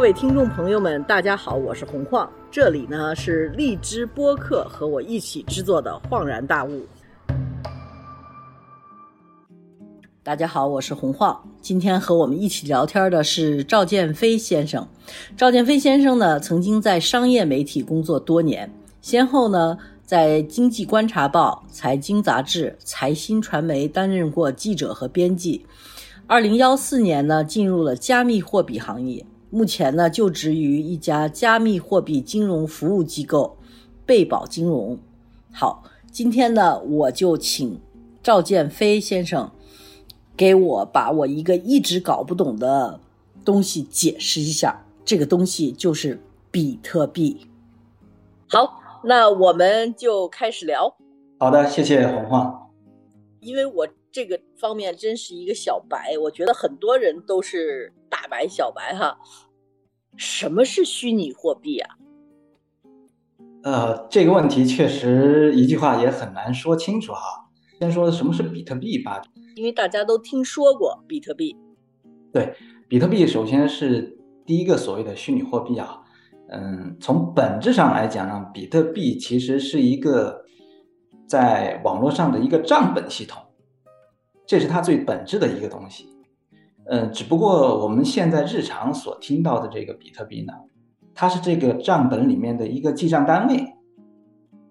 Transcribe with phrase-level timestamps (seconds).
[0.00, 6.70] 各位听众朋友们，大家好，我是洪晃，这里呢是荔枝播客和我一起制作的《恍然大悟》。
[10.22, 14.88] 大家好，我是洪晃，今天和我们一起聊天的是赵建飞先生。
[15.36, 19.76] 赵建飞先生呢，曾经在商业媒体工作多年，先后呢
[20.06, 25.66] 在《经济观察报》《财经杂志》《财新传媒》担任过记者和编辑。
[26.26, 29.26] 二零幺四年呢，进入了加密货币行业。
[29.52, 33.58] 目前呢，就职于一家加密货币金融服务机构
[34.06, 34.96] 贝宝金融。
[35.52, 35.82] 好，
[36.12, 37.80] 今天呢，我就请
[38.22, 39.50] 赵建飞先生
[40.36, 43.00] 给我把我一个一直搞不懂的
[43.44, 44.86] 东西解释一下。
[45.04, 47.48] 这个东西就是比特币。
[48.48, 50.96] 好，那我们就开始聊。
[51.40, 52.70] 好的，谢谢红晃。
[53.40, 57.92] 因为我这个方面真是一个小白，我觉得很多人都是。
[58.10, 59.18] 大白小白哈，
[60.16, 61.96] 什么是虚拟货币啊？
[63.62, 67.20] 呃，这个问题确实一句话也很难说清楚哈。
[67.78, 69.22] 先说什么是比特币吧，
[69.54, 71.56] 因为大家都听说过比特币。
[72.32, 72.54] 对，
[72.88, 76.02] 比特币首先是第一个所谓的虚拟货币啊。
[76.52, 80.44] 嗯，从本质上来讲呢，比特币其实是一个
[81.26, 83.40] 在网络上的一个账本系统，
[84.46, 86.08] 这是它最本质的一个东西。
[86.86, 90.52] 嗯，只不过我们现在日常所听到的这个比特币呢，
[91.14, 93.74] 它是这个账本里面的一个记账单位，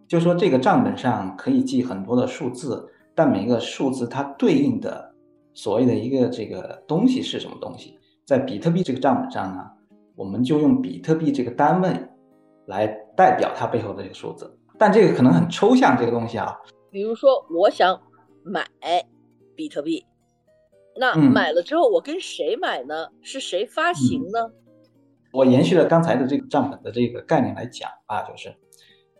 [0.07, 5.13] 就说这个账本上可以记很多的数字，但每个数字它对应的
[5.53, 9.63] 所谓的一个这个东西是什么东西，在比特币这个账本上呢，
[10.15, 11.89] 我们就用比特币这个单位
[12.65, 16.53] 来代表它背后的这个数字，但这个可能很抽象，这个东西啊，
[16.91, 17.97] 比如说我想
[18.43, 18.65] 买
[19.55, 20.05] 比特币。
[20.99, 23.08] 那买了之后，我跟谁买呢？
[23.21, 24.52] 是谁发行呢？
[25.32, 28.54] 我延续了刚才的这个账本的这个概念来讲啊，就是，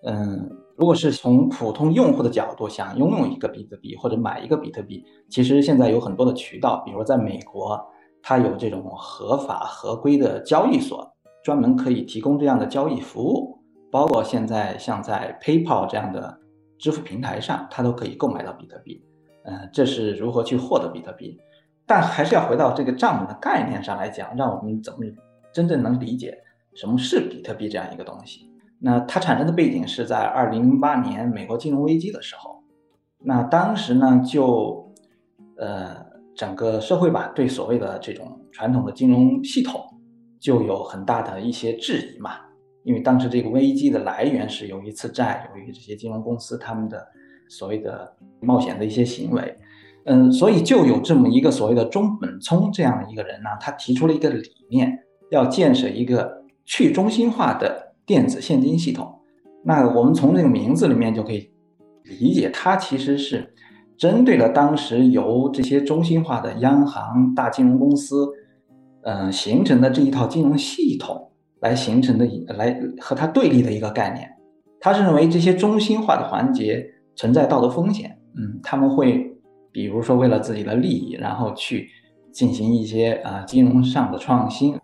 [0.03, 7.79] 嗯，如果是从普通用户的角度想拥有一个比特币或者买一个比特币，其实现在有很多的渠道，比如在美国，
[8.22, 11.09] 它有这种合法合规的交易所，
[11.46, 13.57] 专门可以提供这样的交易服务，
[13.90, 16.38] 包括现在像在 PayPal 这样的
[16.78, 19.01] 支付平台上，它都可以购买到比特币。
[19.46, 21.40] 嗯，这是如何去获得比特币？
[21.89, 25.00] 但还是要回到这个账本的概念上来讲，让我们怎么
[25.51, 26.38] 真正能理解
[26.75, 28.47] 什么是比特币这样一个东西？
[28.79, 32.63] 那它产生的背景是在二零零八年美国金融危机的时候，
[33.23, 34.94] 那当时呢就，
[35.57, 36.05] 呃，
[36.35, 39.81] 整个社会吧对所谓的这种传统的金融系统
[40.39, 42.33] 就有很大的一些质疑嘛，
[42.83, 47.03] 因为当时这个危机的来源是由于次债，由于这些金融公司他们的
[47.49, 49.57] 所谓的冒险的一些行为。
[50.05, 54.97] 嗯，所以就有这么一个所谓的中本聪这样的一个人呢，他提出了一个理念，
[55.29, 59.19] 要建设一个去中心化的电子现金系统。
[59.63, 61.51] 那我们从这个名字里面就可以
[62.03, 63.53] 理解，它其实是
[63.97, 68.27] 针对了当时由这些中心化的央行、大金融公司，
[69.03, 74.27] 嗯，形成的这一套金融系统来形成的，来和它对立的一个概念。
[74.79, 76.83] 他是认为这些中心化的环节
[77.16, 79.35] 存在道德风险，嗯，他们会。
[79.72, 81.90] 比如说，为了自己的利益，然后去
[82.31, 84.80] 进行一些啊金融上的创新，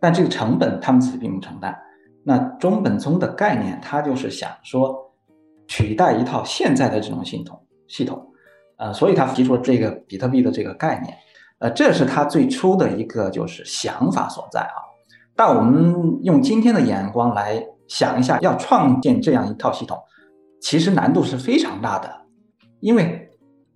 [0.00, 1.76] 但这个成本他们自己并不承担。
[2.24, 4.94] 那中本聪的概念，他就是想说
[5.66, 8.26] 取代一套现在的这种系统系统，
[8.76, 11.16] 呃，所以他提出这个比特币的这个概念，
[11.60, 14.76] 呃，这是他最初的一个就是想法所在啊。
[15.34, 19.98] 但我们用今天的眼光来想一下，要创建这样一套系统，
[20.60, 22.10] 其实难度是非常大的，
[22.80, 23.24] 因为。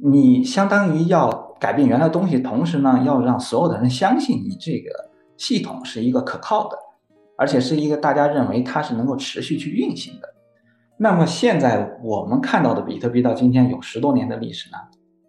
[0.05, 1.31] 你相当于要
[1.61, 4.91] 改变原来的东西，同时呢，要让所有的人相信你这个
[5.37, 6.77] 系统是一个可靠的，
[7.39, 10.29] 而且是一个大家认为它是能够持续去运行的。
[10.97, 14.79] 那么现在我们看到的比特币到今天有十多年的历史呢，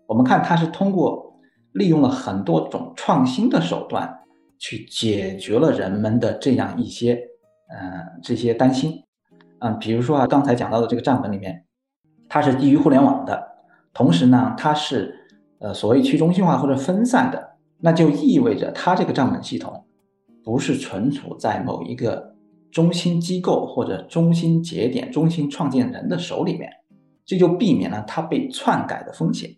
[0.07, 1.35] 我们看它是通过
[1.73, 4.21] 利用了很多种创新的手段，
[4.57, 7.13] 去解决了人们的这样一些
[7.69, 9.03] 嗯这些担心，
[9.59, 11.63] 嗯，比如说啊，刚才讲到的这个账本里面，
[12.27, 13.52] 它是基于互联网的。
[13.93, 15.15] 同时呢，它是
[15.59, 19.85] 呃所谓去中心化或者分散的，那就意味着它这个账本系统
[20.43, 22.35] 不是存储在某一个
[22.71, 26.69] 中心机构或者中心节点、中心创建人的手里面，
[27.23, 29.49] 这就避免了它被篡改的风险。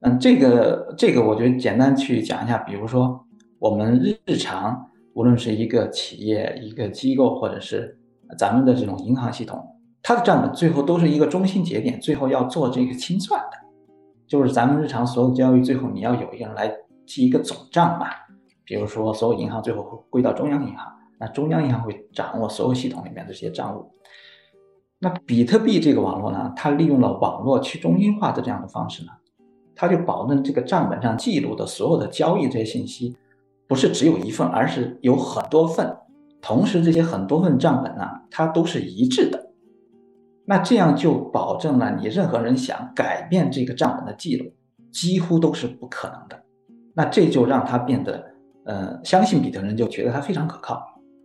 [0.00, 3.26] 嗯，这个这个我觉得简单去讲一下，比如说
[3.58, 7.98] 我们日常无论是一个企业、一个机构，或者是
[8.38, 9.60] 咱们的这种银行系统。
[10.08, 13.58] 它的账本最后都是一个中心节点，最后要做这个清算的，
[14.26, 16.74] 就是咱们日常所有交易最后你要有一个人来
[17.04, 18.06] 记一个总账嘛。
[18.64, 20.90] 比如说，所有银行最后会归到中央银行，
[21.20, 23.92] 那中央银行会掌握所有系统里面这些账务。
[24.98, 29.10] 那比特币这个网络呢，它利用了网络去中心化的这样的方式呢，
[29.74, 33.14] 它就保证这个账本上记录的所有的交易这些信息，
[33.66, 35.98] 不是只有一份，而是有很多份，
[36.40, 39.47] 同时这些很多份账本呢，它都是一致的。
[40.48, 44.50] 那这样就保证了你任何人想改变这个账本的记录，
[44.90, 46.42] 几乎都是不可能的。
[46.94, 48.24] 那这就让他变得，
[48.64, 50.82] 呃，相信比特人就觉得它非常可靠，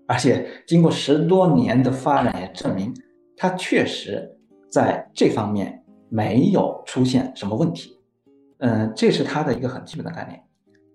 [0.08, 2.94] 而且经过十多年的发展也证明。
[3.38, 4.30] 它确实
[4.70, 7.98] 在这方面没有出现什么问题，
[8.60, 10.44] 嗯，这是它的一个很基本的概念。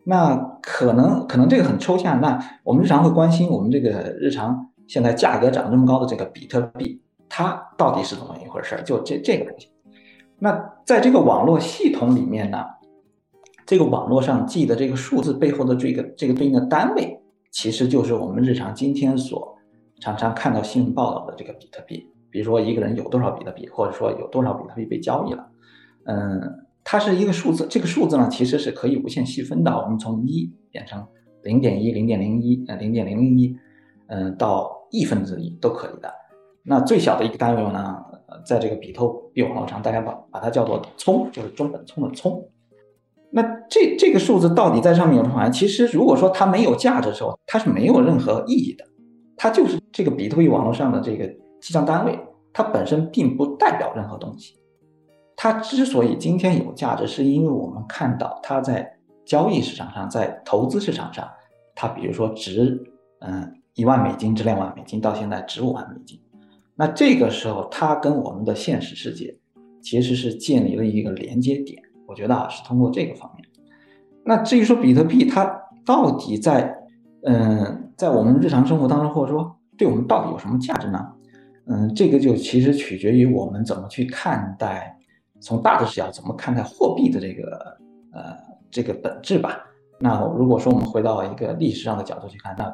[0.05, 8.83] 那可能可能这个很抽象，那我们日常会关心我们这个日常现在价格涨这么高的这个比特币，它到底是怎么一回事儿？
[8.83, 9.69] 就这这个东西。
[10.39, 12.65] 那在这个网络系统里面呢，
[13.67, 17.21] 这个网络上记的这个数字背后的这个这个对应的单位，
[17.51, 19.57] 其实就是我们日常今天所
[20.01, 22.09] 常常看到新闻报道的这个比特币。
[22.31, 25.49] 比如说一个人有多少比特币，或者说有多少比特币被交易了，
[26.05, 26.41] 嗯，
[26.85, 31.05] 它是一个数字，这个数字呢其实是可以无限细分的，我们从一变成
[31.43, 33.57] 零点一、零点零一、呃零点零零一，
[34.09, 36.13] 嗯，到亿分之一都可以的。
[36.69, 37.97] 那最小的一个单位呢，
[38.45, 42.47] 在这个比特币网络上，大家把把它叫做聪，就是中本聪的聪。
[43.31, 45.49] 那这这个数字到底在上面有什么？
[45.51, 48.85] 其实如果说它没有价值的时候，它是没有任何意义的，
[49.37, 51.29] 它就是这个比特币网络上的这个。
[51.61, 52.17] 记账单位，
[52.53, 54.55] 它本身并不代表任何东西。
[55.35, 58.89] 它之所以今天有价值，是因为我们看到它在
[59.27, 61.29] 交易市场上，在投资市场上，
[61.75, 62.81] 它比如说值，
[63.23, 66.21] 嗯，一万美金，值两万美金，到现在值五万美金。
[66.79, 69.37] 那这个时候，它跟我们的现实世界
[69.83, 71.83] 其实是建立了一个连接点。
[72.07, 73.45] 我觉得啊，是通过这个方面。
[74.25, 76.73] 那至于说比特币，它到底在，
[77.25, 81.05] 嗯，在我们日常生活当中，或者说对我们到底有什么价值呢？
[81.67, 84.97] 嗯，这个就其实取决于我们怎么去看待，
[85.41, 87.77] 从大的视角怎么看待货币的这个
[88.13, 88.37] 呃
[88.71, 89.59] 这个本质吧。
[89.99, 92.73] 那如果说我们回到一个历史上的角度去看，那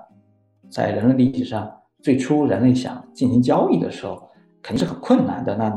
[0.71, 1.73] 在人类历史上
[2.05, 4.23] 最初人类想进行交易的时候，
[4.63, 5.57] 肯定是很困难的。
[5.57, 5.75] 那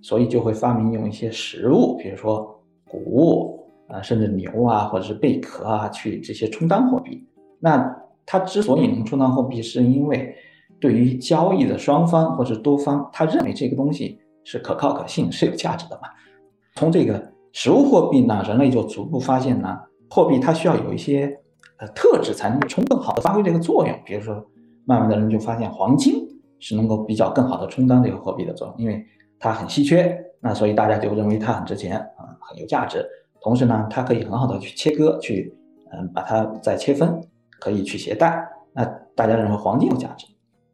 [0.00, 7.26] 所以就会发明用一些实物，比如说谷物啊，甚至牛啊，或者是贝壳啊，去这些充当货币。
[7.58, 10.36] 那它之所以能充当货币，是因为。
[10.78, 16.08] 对于交易的双方或者多方，他认为这个东西是可靠可信，是有价值的嘛？
[16.74, 17.22] 从这个
[17.52, 19.78] 实物货币呢，人类就逐步发现呢，
[20.08, 21.38] 货币它需要有一些
[21.80, 23.94] 呃特质才能充更好的发挥这个作用。
[24.06, 24.42] 比如说，
[24.90, 26.26] 慢慢的人就发现黄金
[26.58, 29.06] 是能够比较更好的充当这个货币的作用，因为
[29.38, 33.06] 它很稀缺，那所以大家就认为它很值钱啊，很有价值。
[33.40, 35.54] 同时呢，它可以很好的去切割，去
[35.92, 37.22] 嗯把它再切分，
[37.60, 38.84] 可以去携带，那
[39.14, 40.26] 大家认为黄金有价值。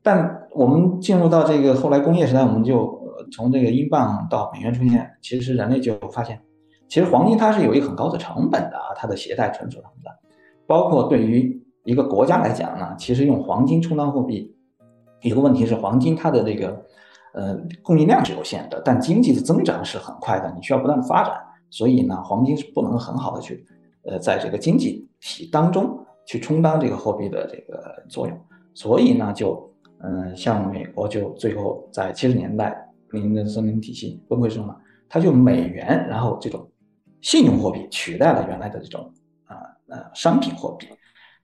[0.03, 2.99] 但我们进入到这个后来工业时代，我们就
[3.31, 6.41] 从这个英镑到美元出现，其实人类就发现，
[6.89, 10.13] 其实黄金它是有一个很高的成本的啊，它的携带存储成本，
[10.67, 14.55] 包括对于一个国家来讲呢，其实用黄金充当货币，
[15.23, 16.85] 有个问题是黄金它的这个
[17.33, 21.35] 呃供应量是有限的，但经济的增长是很快的，你需要不断的发展，
[21.71, 23.65] 所以呢，黄金是不能很好的去
[24.05, 28.39] 呃在这个经济体当中去充当这个货币的这个作用，
[28.75, 29.65] 所以呢就。
[29.99, 34.77] 嗯，像美国就最后在七十年代林根森林体系崩溃之后呢，
[35.09, 36.71] 它就美元，然后这种
[37.23, 39.11] 信用货币取代了原来的这种
[39.47, 39.57] 啊
[39.89, 40.87] 呃商品货币，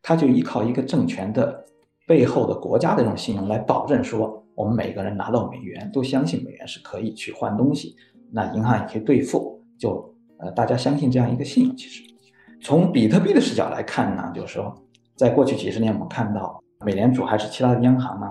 [0.03, 1.65] 它就依靠一个政权的
[2.07, 7.95] 背后的国家的这种信用来保证说，我们每个人拿到美元都相信美元是可以去换东西，
[8.31, 11.77] 那银行也可以兑付，就呃大家相信这样一个信用。
[11.77, 12.03] 其实
[12.61, 14.75] 从比特币的视角来看呢，就是说
[15.17, 16.61] 在过去几十年我们看到。
[16.85, 18.27] 美联储还是其他的央行呢，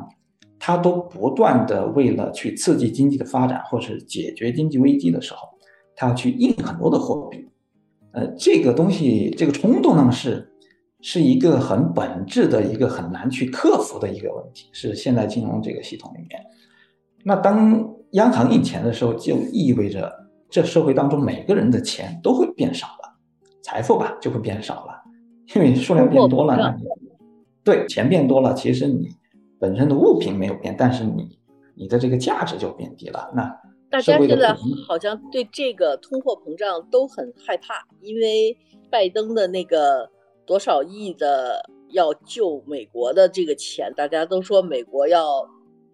[0.60, 5.48] 它都不断的为了去刺激经济的发展，或是解决经济危机的时候，
[5.96, 7.48] 它要去印很多的货币。
[8.12, 10.51] 呃，这个东西，这个冲动呢，是
[11.02, 16.40] 是一个很本质的一个很难去克服的一个问题，是现代金融这个系统里面。
[17.24, 20.12] 那当央行印钱的时候，就意味着
[20.50, 23.16] 这社会当中每个人的钱都会变少了，
[23.62, 25.02] 财富吧就会变少了，
[25.56, 26.76] 因为数量变多了。
[27.64, 29.08] 对，钱变多了，其实你
[29.60, 31.38] 本身的物品没有变，但是你
[31.76, 33.32] 你的这个价值就变低了。
[33.36, 33.44] 那
[33.90, 34.56] 大家现在
[34.88, 38.58] 好像对这个通货膨胀都很害怕，因为
[38.90, 40.10] 拜登的那个
[40.52, 45.48] 多少亿的要救美国的这个钱，大家都说美国要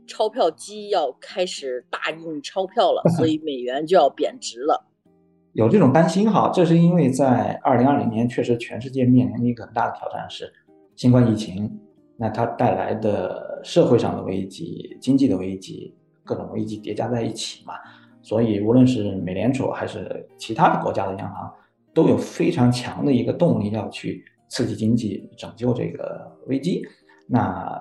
[0.07, 4.83] 钞票机要开始大印钞票了，所以美元就要贬值了。
[5.53, 10.51] 有这种担心哈，这是因为在二零二零年确实全世界面临的一个很大的挑战是。
[10.95, 11.79] 新冠疫情，
[12.17, 17.75] 那它带来的社会上的危机、经济的危机、各种危机叠加在一起嘛，
[18.23, 21.53] 所以无论是美联储还是其他的国家的央行，
[21.93, 26.81] 都有非常强的一个动力要去刺激经济、拯救这个危机。
[27.27, 27.79] 那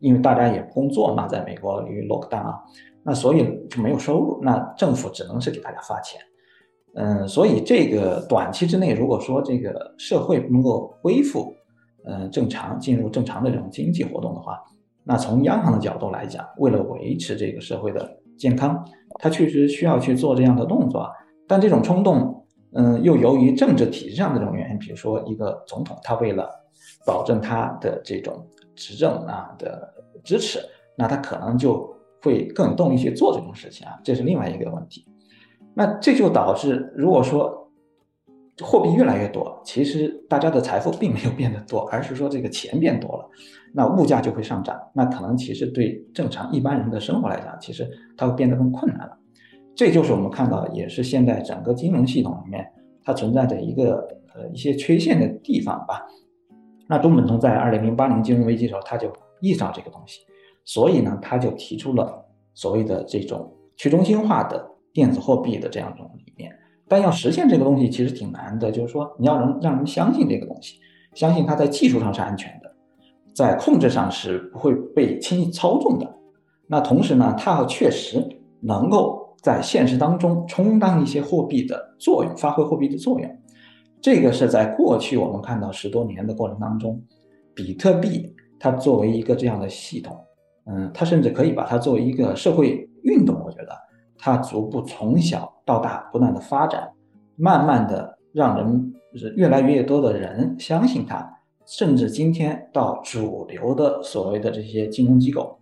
[0.00, 2.60] 因为大家也不工作嘛，在美国因为 lockdown 啊，
[3.02, 6.20] 那所以就没有收入，那政府只能是给大家发钱。
[6.94, 11.54] 嗯，所以这个短期之内，如果说这个社会能够恢复。
[12.10, 14.58] 嗯，正常进入正常的这种经济活动的话，
[15.04, 18.82] 那从央行的角度来讲，为了维持这个社会的健康，
[19.18, 21.06] 它确实需要去做这样的动作。
[21.46, 22.37] 但这种冲动，
[22.72, 26.48] 嗯，又由于政治体制上的这种原因，比如说一个总统，他为了
[27.06, 30.60] 保证他的这种执政啊的支持，
[30.96, 31.88] 那他可能就
[32.22, 35.06] 会更有动力去做这种事情啊，这是另外一个问题。
[35.74, 37.56] 那这就导致，如果说。
[38.60, 43.30] 货币越来越多，其实大家的财富并没有变得多，而是说这个钱变多了，
[43.72, 49.16] 那物价就会上涨，那可能其实对正常一般人的生活来讲，其实它会变得更困难了。
[49.78, 52.68] 这就是我们看到，也是现在整个金融系统里面
[53.04, 56.04] 它存在的一个呃一些缺陷的地方吧。
[56.88, 59.08] 那中本聪在二零零八年金融危机的时候，他就
[59.40, 60.18] 意识到这个东西，
[60.64, 66.52] 所以呢，他就提出了所谓的这种去中心化的电子货币的这样一种理念。
[66.88, 70.80] 但要实现这个东西其实挺难的，就是说你要能让人相信这个东西，
[71.14, 72.74] 相信它在技术上是安全的，
[73.32, 76.16] 在控制上是不会被轻易操纵的。
[76.66, 78.26] 那同时呢，它要确实
[78.60, 83.38] 能够在现实当中充当一些货币的作用，发挥货币的作用。
[84.00, 87.02] 这个是在过去我们看到十多年的过程当中，
[87.54, 90.16] 比特币它作为一个这样的系统，
[90.66, 93.72] 嗯，它甚至可以把它作为一个社会运动，我觉得。
[94.20, 96.90] 它逐步从小到大不断的发展，
[97.36, 101.24] 慢慢的让人就是越来越多的人相信它，
[101.64, 105.56] 甚至今天到主流的所谓的这些金融机构，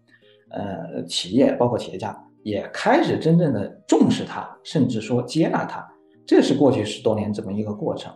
[0.48, 5.84] 呃，企业包括企业家也开始真正的重视它，甚至说接纳它。
[6.24, 8.12] 这是过去十多年这么一个过程。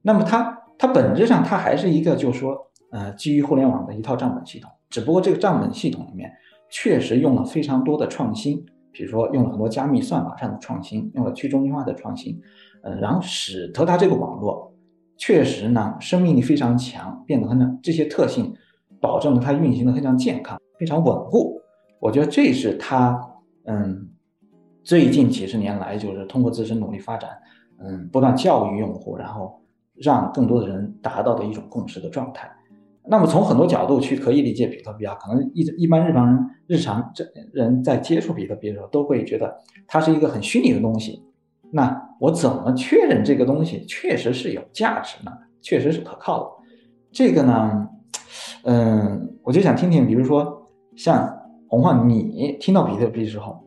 [0.00, 2.56] 那么它它本质上它还是一个就是说
[2.90, 6.32] 呃基于互联网的一套账本系统，只不过这个账本系统里面
[6.70, 8.64] 确实用了非常多的创新。
[8.92, 12.40] 比如说用了很多加密算法上的创新，用了去中心化的创新，
[12.82, 14.72] 呃，然后使得它这个网络
[15.18, 18.54] 确实呢生命力非常强，变得很这些特性
[19.02, 21.60] 保证了它运行的非常健康、非常稳固。
[22.00, 23.20] 我觉得这是它
[23.66, 24.08] 嗯
[24.82, 27.30] 最近几十年来就是通过自身努力发展，
[27.80, 29.60] 嗯，不断教育用户，然后
[29.94, 32.50] 让更多的人达到的一种共识的状态。
[33.08, 39.56] 那么从很多角度去可以理解比特币啊，可能一一般日常人日常这人在接触比特币的时候，都会觉得
[39.86, 41.22] 它是一个很虚拟的东西。
[41.72, 45.32] 那我怎么确认这个东西确实是有价值呢？
[45.60, 46.50] 确实是可靠的？
[47.10, 47.88] 这个呢，
[48.62, 51.35] 嗯，我就想听听，比如说像
[51.68, 53.58] 洪晃，你听到比特币之后，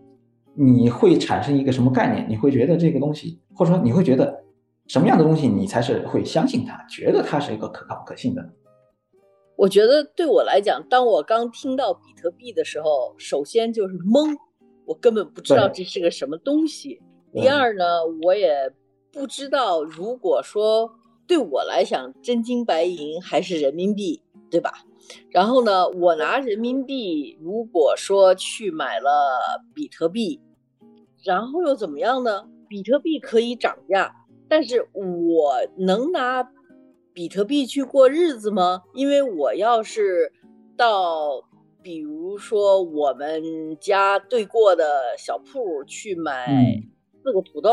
[0.56, 2.30] 你会产生一个什么概念？
[2.30, 4.44] 你会觉得这个东西，或者说你会觉得
[4.88, 8.50] 什么样的东西你才是会相信它，觉得它是一个可靠可信的？
[9.56, 14.38] 我觉得对我来讲，当我刚听到比特币的时候，首先就是懵，
[14.86, 17.02] 我根本不知道这是个什么东西。
[17.34, 17.84] 第二呢，
[18.24, 18.72] 我也
[19.12, 20.90] 不知道，如果说
[21.28, 24.72] 对我来讲，真金白银还是人民币，对吧？
[25.30, 29.10] 然后呢，我拿人民币，如果说去买了
[29.74, 30.42] 比特币，
[31.24, 32.48] 然后又怎么样呢？
[32.68, 34.14] 比特币可以涨价，
[34.48, 36.50] 但是我能拿。
[37.12, 38.84] 比特币去过日子吗？
[38.94, 40.32] 因为我要是
[40.78, 41.44] 到，
[41.82, 44.86] 比如说我们家对过的
[45.18, 46.82] 小铺去买
[47.22, 47.72] 四个土豆，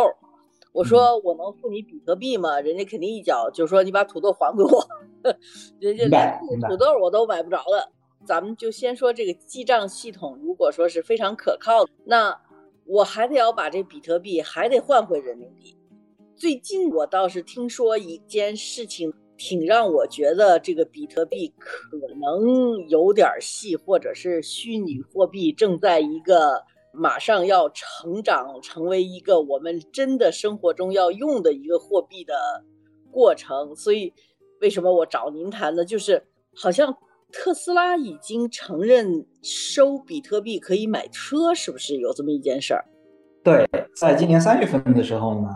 [0.76, 2.60] 我说我能付你比特币吗？
[2.60, 4.86] 人家肯定一脚就说你把土豆还给我，
[5.80, 7.90] 人家连土豆我都买不着了。
[8.26, 12.38] 咱们就先说这个记账系统，如果说是非常可靠的，那
[12.84, 15.74] 我还得要把这比特币还得换回人民币。
[16.34, 19.14] 最近我倒是听说一件事情。
[19.38, 26.64] 挺让我觉得这个比特币可能有点戏，或者是虚拟货币正在一个
[26.96, 32.34] 马上要成长成为一个我们真的生活中要用的一个货币的
[33.10, 33.76] 过程。
[33.76, 34.12] 所以，
[34.60, 35.84] 为什么我找您谈呢？
[35.84, 36.96] 就是好像
[37.30, 42.84] 特斯拉已经承认收比特币可以买车，是不是有这么一件事儿？
[43.44, 45.48] 对，在今年三月份的时候呢，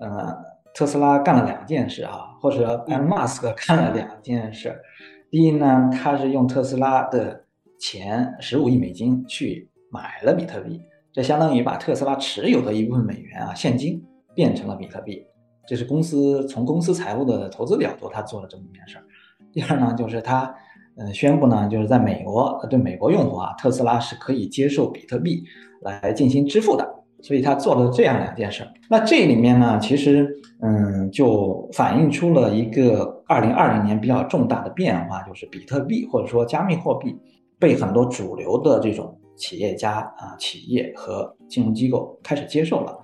[0.00, 0.58] 呃。
[0.74, 4.80] 特斯拉干了两件事啊，或者 Elon Musk 干了两件事。
[5.28, 7.44] 第一呢，他是用特斯拉的
[7.80, 10.80] 钱十五亿美金去买了比特币，
[11.12, 14.02] 这相当于把特斯拉持有的一部分美元啊现金
[14.34, 15.22] 变成了比特币。
[15.66, 19.04] 这是公司从公司财务的投资角度，他做了这么一件事儿。
[19.52, 20.54] 第二呢，就是他
[20.96, 25.42] 呃宣布呢，就是在美国对美国用户啊，特斯拉是可以接受比特币
[25.82, 26.88] 来进行支付的，
[27.22, 28.70] 所以他做了这样两件事儿。
[28.88, 30.26] 那这里面呢，其实
[30.62, 37.14] 嗯，就反映出了一个二零二零年比较重大的变化，就是比特币或者说加密货币
[37.58, 42.98] 被很多主流的这种企业家啊、企业和金融机构开始接受了。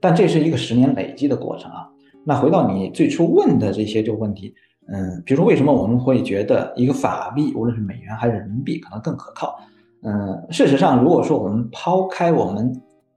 [0.00, 1.88] 但这是一个十年累积的过程啊。
[2.24, 4.52] 那回到你最初问的这些这个问题，
[4.88, 9.56] 嗯，比如说为什么我们会觉得一个法币，无论是美元还是人民币，可能更可靠？
[10.02, 12.70] 嗯，事实上，如果说我们抛开我们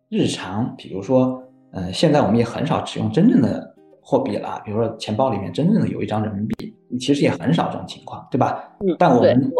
[0.09, 8.77] 日常，比如说，嗯，现在我们也很少使用真正的货币了，比如说钱包里面真正的有一张人民币，其实也很少这种情况，对吧？
[8.79, 9.51] 嗯，但我们，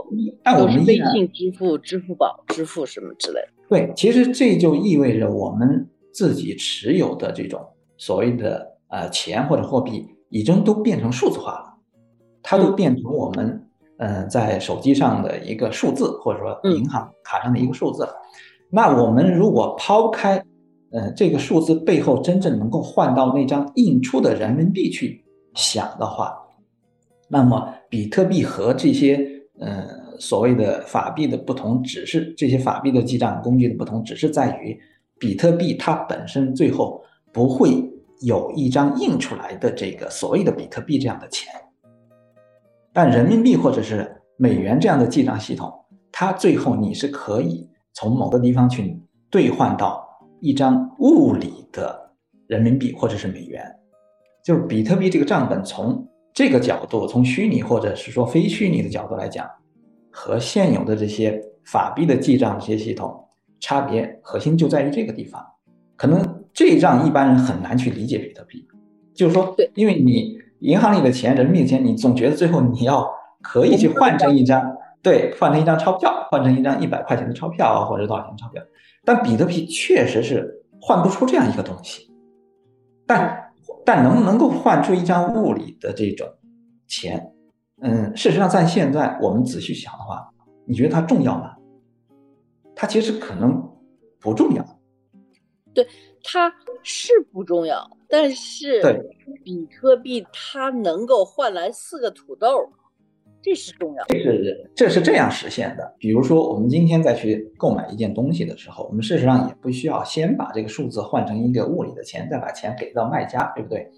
[0.44, 3.50] 但我们微信支付、支付宝支付什么之类的。
[3.68, 7.60] 对，其实这就意味着我们自己持有的这种
[7.98, 8.68] 所谓的。
[8.92, 11.78] 呃，钱或者货币已经都变成数字化了，
[12.42, 13.64] 它都变成我们
[14.00, 18.10] 嗯在手机上的一个数字，或者说银行卡上的一个数字。
[18.72, 20.44] 那我们如果抛开
[20.92, 26.34] 呃这个数字背后真正能够换到那张印出的人民币去想的话，
[27.30, 29.26] 那么比特币和这些
[29.60, 29.88] 呃
[30.20, 34.78] 所谓的法币的不同，只是这些法币的记账工具的不同，只是在于
[35.18, 37.88] 比特币它本身最后不会。
[38.22, 41.54] 有一张印出来的这个所谓的比特币这样的钱，
[42.92, 45.74] 但人民币或者是美元这样的记账系统，
[46.12, 50.06] 它最后你是可以从某个地方去兑换到
[50.42, 52.12] 一张物理的
[52.48, 53.64] 人民币或者是美元，
[54.44, 56.06] 就是比特币这个账本从
[56.40, 59.46] 这个角度，从虚拟或者是说非虚拟的角度来讲，
[60.10, 63.28] 和现有的这些法币的记账这些系统
[63.60, 65.46] 差别核心就在于这个地方，
[65.98, 66.38] 可能。
[66.52, 68.68] 这账一般人很难去理解比特币，
[69.14, 73.08] 就是说，对，因为你银行里的钱、人民币钱，你总觉得最后你要
[73.42, 78.62] 可以去换成一张，对，换成一张钞票，换成一张一百块钱的钞票或者多少钱钞票。
[79.06, 82.10] 但比特币确实是换不出这样一个东西，
[83.06, 83.49] 但
[83.86, 86.28] 但能不能够换出一张物理的这种
[86.88, 87.34] 钱，
[87.82, 90.30] 嗯，事实上在现在我们仔细想的话，
[90.66, 91.56] 你觉得它重要吗？
[92.76, 93.62] 它其实可能
[94.20, 94.66] 不重要。
[95.74, 95.88] 对。
[96.22, 98.82] 它是不重要，但是
[99.42, 102.70] 比特币它能够换来四个土豆，
[103.42, 104.04] 这是重要。
[104.08, 105.96] 这是这是这样实现的。
[105.98, 113.90] 比如说，我们今天再去购买一件东西的时候，我们事实上也不需要先把这个数字换成一个物理的钱，再把钱给到卖家，对不对？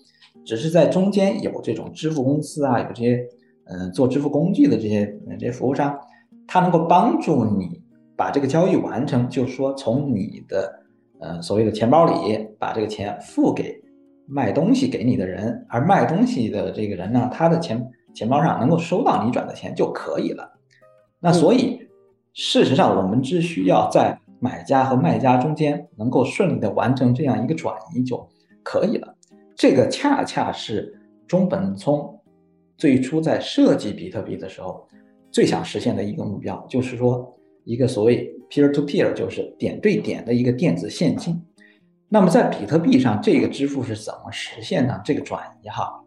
[0.46, 3.20] 只是在中间有这种支付公司啊，有这些
[3.66, 5.06] 嗯做支付工具的这些
[5.40, 6.00] 这些服务商，
[6.48, 7.82] 它能够帮助你
[8.16, 10.80] 把这个交易完成，就是说从你的。
[11.24, 13.80] 呃，所谓的钱包里把这个钱付给
[14.28, 17.80] 卖东西给你的人，而卖东西的这个人呢，他的钱
[18.14, 20.52] 钱包上能够收到你转的钱就可以了。
[21.20, 21.88] 那所以
[22.34, 28.28] 事实上，我们只需要在买家和卖家中间能够顺利的完成这样一个转移就
[28.64, 29.16] 可以了。
[29.56, 32.20] 这个恰恰是中本聪
[32.78, 34.88] 最初在设计比特币的时候
[35.32, 37.36] 最想实现的一个目标，就是说。
[37.64, 41.40] 一个所谓 peer to peer 就是点对点的一个电子现金。
[42.10, 45.00] 那么在比特币上，这个支付是怎么实现呢？
[45.06, 46.02] 这个转移哈，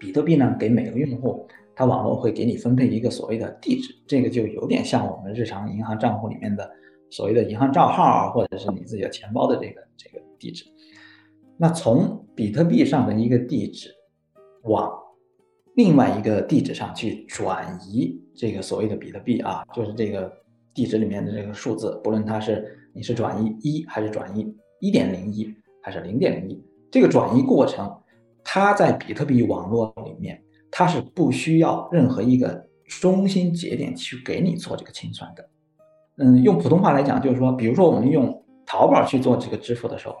[0.00, 6.68] 比特币呢给每个用户，它网络会给你分配一个所谓的地址，这个就有点像我们日常银行账户里面的
[7.10, 10.64] 所谓的银行账号啊，或者是你自己的钱包的这个这个地址。
[11.58, 13.90] 那从比特币上的一个地址
[14.62, 14.90] 往
[15.74, 20.40] 另外一个地址上去转移这个所谓的比特币啊，就是这个。
[20.72, 27.92] 地址里面的这个数字，不论它是你是转移一还是转移一点零一还是零点零一，这个转移过程，
[28.44, 32.66] 它在比特币网络里面，它是不需要任何一个
[33.00, 35.48] 中心节点去给你做这个清算的。
[36.18, 40.14] 嗯，用普通话来讲，就是说，比如说我们用淘宝去做这个支付的时候，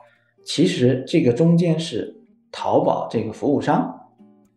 [0.44, 2.16] 其实这个中间是
[2.50, 3.98] 淘宝这个服务商，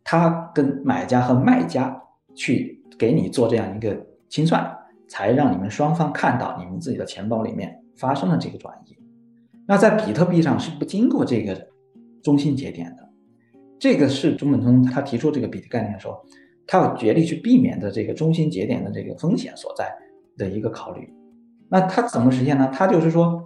[0.04, 2.02] 他跟买家和卖家
[2.36, 4.78] 去给你做这样一个清算。
[5.10, 8.98] 才让你们双方看到你们自己的钱包里面发生了这个转移。
[9.68, 11.68] 那在比特币上是不经过这个
[12.24, 13.08] 中心节点的，
[13.84, 16.18] 这个是中本聪他提出这个比特概念的时候，
[16.66, 19.94] 他要竭力去避免的这个中心节点的这个风险所在
[20.38, 21.14] 的一个考虑。
[21.68, 22.72] 那他怎么实现呢？
[22.74, 23.44] 他就是说，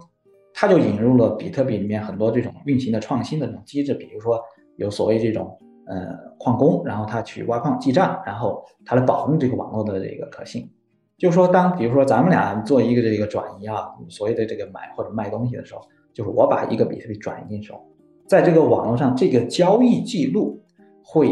[0.54, 4.40] 他就引入了比特币里面很多这种运行的创新的这种机制，比如说
[4.76, 10.70] 有所谓这种呃矿工，然后他去挖矿记账，然后他来保证这个网络的这个可信。
[11.16, 15.80] 就是说，当比如说咱们俩做一个这个转移啊，所谓的这个买或者卖东西的时候，
[16.14, 17.84] 就是我把一个比特币转移进手，
[18.28, 20.62] 在这个网络上，这个交易记录
[21.02, 21.30] 会，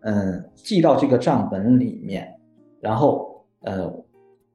[0.00, 2.26] 嗯，记到这个账本里面，
[2.80, 3.92] 然后呃，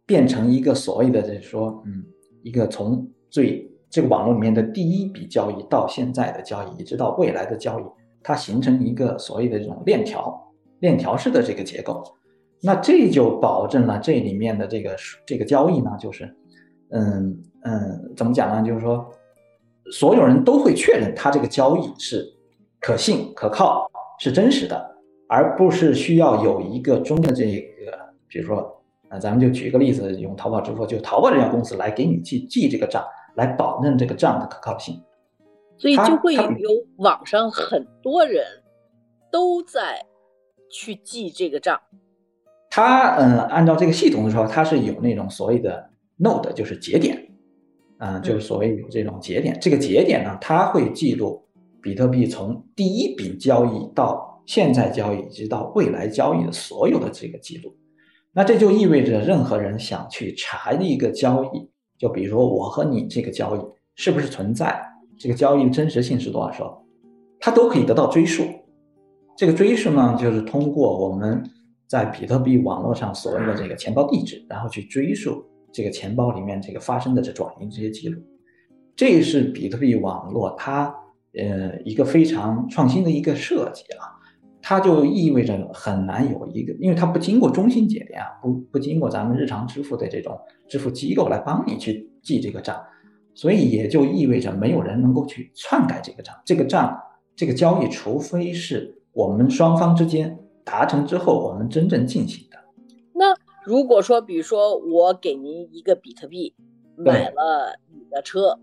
[0.06, 2.04] 变成一个所谓的就是说，嗯，
[2.42, 7.84] 一个从最这个网络里面的第一笔交易到现在的交易，一直到未来的交易，
[8.24, 12.04] 它形成一个所谓的这种链条、链条式的这个结构。
[12.60, 14.96] 那这就保证了这里面的这个
[15.28, 16.26] 这个交易呢，就是，
[16.90, 18.68] 嗯嗯，怎么讲呢？
[18.68, 19.08] 就是说，
[19.92, 22.26] 所有人都会确认他这个交易是
[22.80, 24.96] 可信、可靠、是真实的。
[25.30, 33.04] 而不是需要有一个中间的这个，比如说，啊，咱们就举一个例子，用淘宝支付，就淘宝这家公司来给你去记这个账，
[33.36, 35.04] 来保证这个账的可靠性。
[35.78, 38.42] 所以就会有网上很多人
[39.30, 40.06] 都在
[40.72, 41.78] 去记这个账。
[42.70, 47.27] 他嗯，按照这个系统的时候，它是有那种所谓的 node，就是节点，
[47.98, 49.58] 啊，就是所谓有这种节点。
[49.60, 51.44] 这个节点呢，它会记录
[51.82, 54.26] 比特币从第一笔交易到。
[54.48, 57.76] 现在交易以及到未来交易的所有的这个记录，
[58.32, 63.60] 那这就意味着任何人想去查一个交易，就比如说我和你这个交易
[63.96, 64.82] 是不是存在，
[65.20, 66.82] 这个交易的真实性是多少，时候，
[67.42, 68.46] 他都可以得到追溯。
[69.36, 71.44] 这个追溯呢，就是通过我们
[71.86, 75.44] 在比特币网络上所谓的这个钱包地址，然后去追溯
[75.78, 78.20] 这个钱包里面这个发生的这转移这些记录。
[78.96, 80.92] 这是比特币网络它
[81.38, 84.18] 呃一个非常创新的一个设计啊。
[84.60, 90.36] 它就意味着很难有一个，因为它不经过中心节点啊，不不经过咱们日常支付的这种
[90.68, 92.76] 支付机构来帮你去记这个账，
[93.36, 96.36] 所以也就意味着没有人能够去篡改这个账。
[96.44, 97.00] 这个账
[97.36, 102.47] 这个交易，除非是我们双方之间达成之后，我们真正进行。
[103.68, 106.56] 如果说，比如说我给您一个比特币，
[106.96, 108.58] 买了你的车，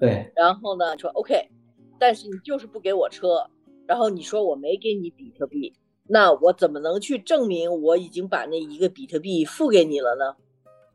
[0.00, 1.48] 对，然后呢说 OK，
[1.96, 3.46] 但是你就是不给我车。
[3.86, 5.72] 然后你说我没给你比特币，
[6.08, 10.34] 那我怎么能去证明我已经把那一个比特币付给你了呢？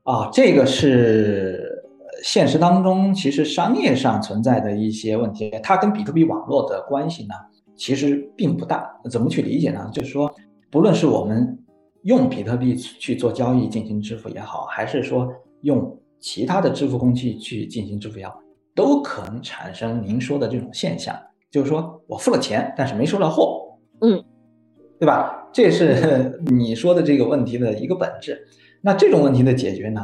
[0.03, 1.85] 啊，这个是
[2.21, 7.33] 现实当中其实商业上存在的一些问题，它跟比特币网络的关系呢，
[7.77, 8.99] 其实并不大。
[9.09, 9.89] 怎么去理解呢？
[9.93, 10.29] 就是说，
[10.69, 11.62] 不论是我们
[12.03, 15.29] 用比特币去做交易进行支付也好，还是说
[15.61, 18.39] 用其他的支付工具去进行支付也好，
[18.75, 21.15] 都可能产生您说的这种现象。
[21.51, 24.23] 就是说我付了钱，但是没收到货，嗯，
[24.99, 25.47] 对吧？
[25.53, 28.47] 这是 你说的这个问题的一个本质。
[28.81, 30.01] 那这种问题的解决呢，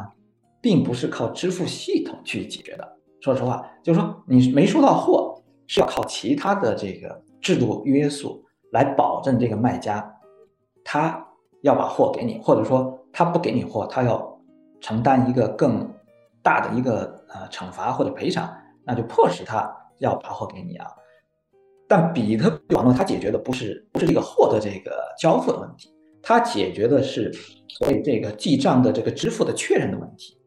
[0.62, 2.88] 并不是靠支付系统去解决的。
[3.20, 10.10] 说实话，就是说你没收到货，是要靠其他的这个制度约束来保证这个卖家，
[10.84, 11.28] 他
[11.64, 14.40] 要把货给你，或者说他不给你货，他要
[14.82, 15.88] 承担一个更
[16.42, 18.50] 大的一个呃惩罚或者赔偿，
[18.86, 20.88] 那就迫使他要把货给你啊。
[21.88, 25.92] 但比特币网络它解决的不是不是这个货的这个交付的问题，
[26.22, 27.32] 它解决的是
[27.68, 30.38] 所谓这个记账的这个支付的确认的问题。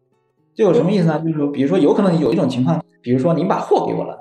[0.55, 1.19] 这有什么意思呢？
[1.21, 4.17] 就是说，比如说有可能有一种情况，比如说您把货给我了，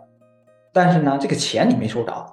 [0.74, 2.26] 但是呢这个钱你没收着。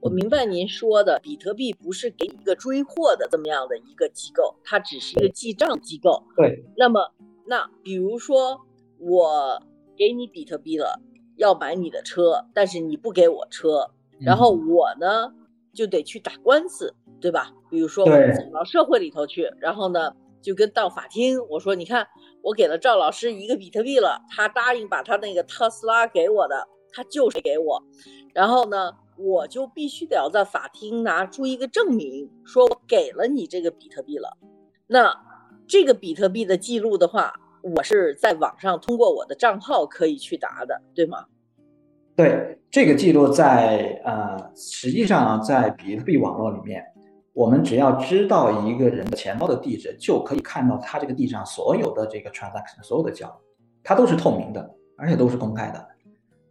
[0.00, 6.22] 我明白您说的，比特币不是给一个追货的这么样的一个机构，它只是一个记账机构。
[6.36, 6.64] 对。
[6.76, 7.12] 那么
[7.46, 8.60] 那比如说
[8.98, 9.62] 我
[9.96, 11.00] 给你比特币了。
[11.38, 15.32] 要买你的车，但是你不给我车，然后我呢
[15.72, 17.52] 就得去打官司，对吧？
[17.70, 22.08] 比如说我走到社会里头去，然后呢就跟到法庭，我说你看
[22.42, 27.80] 我给了赵老师一个比特币了，他答应把他那个特斯拉给我的，他就是给我，
[28.34, 34.38] 然后呢我就必须得要在法庭拿出一个证明，说我给了你这个比特币了，
[34.86, 35.14] 那
[35.66, 37.32] 这个比特币的记录的话。
[37.60, 41.24] 我是在网上通过我的账号可以去答的，对吗？
[42.14, 46.84] 对，这个记录在呃，实际上啊，在比特币网络里面，
[47.32, 55.88] 我们只要知道一个人的钱包的地址，就可以看到他这个地上所有的这个 transaction，所有的交易，它都是透明的，而且都是公开的。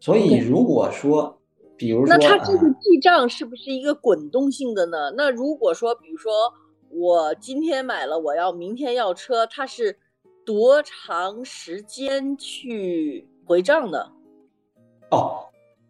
[0.02, 1.37] 所以如果说，
[1.78, 5.12] 比如说，那它这个记账是不是一个滚动性的呢？
[5.16, 6.32] 那如果说，比如说
[6.90, 10.00] 我今天买了，我要明天要车，它是？
[10.48, 13.98] 多长时间去回账呢？
[15.12, 15.44] 哦，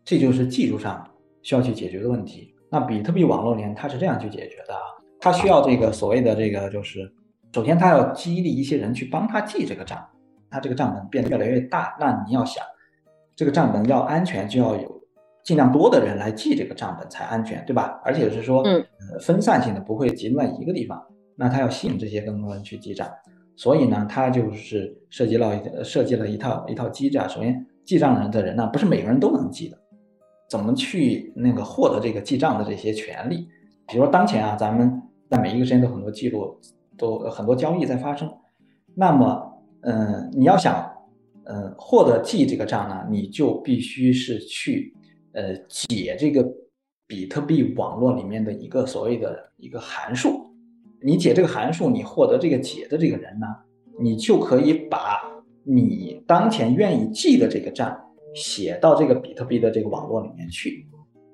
[0.04, 1.08] 这就是技术上
[1.44, 2.56] 需要去解决的问题。
[2.72, 4.82] 那比特币网络里面它是这样去解决的啊，
[5.20, 7.08] 它需要这个所谓的这个就是，
[7.54, 10.04] 首先它要激励一些人去帮他记这个账，
[10.50, 11.96] 它这个账本变得越来越大。
[12.00, 12.66] 那你要想，
[13.36, 14.97] 这个账本要安全，就要有
[15.48, 18.02] 尽量多的人来记这个账本才安全，对吧？
[18.04, 18.86] 而且是说，嗯，
[19.22, 21.02] 分散性的不会集中在一个地方。
[21.38, 23.08] 那他要吸引这些更多人去记账。
[23.56, 27.26] 所以呢，他就是设计了设计了一套一套机制啊。
[27.30, 29.78] 首先，记账人的人呢，不是每个人都能记的，
[30.50, 33.48] 怎么去那个获得这个记账的这些权利？
[33.88, 36.60] 比如说当前啊，咱们在每一个时间都很多记录，
[36.98, 38.30] 都很多交易在发生。
[38.94, 39.50] 那么，
[39.84, 40.86] 嗯，你要想，
[41.46, 44.94] 呃，获得记这个账呢，你就必须是去，
[45.38, 46.44] 呃，解这个
[47.06, 50.48] 比特币网络里面的一个所谓的一个函数。
[51.00, 53.46] 你解这个函数，你获得这个解的这个人呢，
[54.00, 55.22] 你就可以把
[55.64, 57.96] 你当前愿意记的这个账
[58.34, 60.88] 写到这个比特币的这个网络里面去。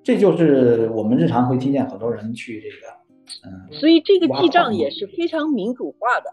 [0.03, 6.29] 这就是我们日常会听见很多人去这个，嗯，所以这个记账也是非常民主化的，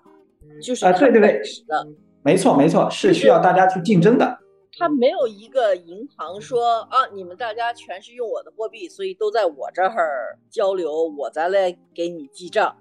[0.61, 1.87] 就是啊，对对对，的，
[2.24, 4.39] 没错没错，是需要大家去竞争的。
[4.78, 12.76] 他没有一个银行说啊，你们大家全是用我的货币，所以都在我这儿交流，我再来给你记账。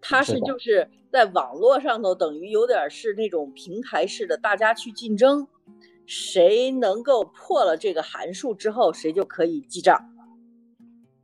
[0.00, 5.48] 他是就是在网络上头，等于有点是那种平台式的，大家去竞争，
[6.06, 9.98] 谁能够破了这个函数之后，谁就可以记账。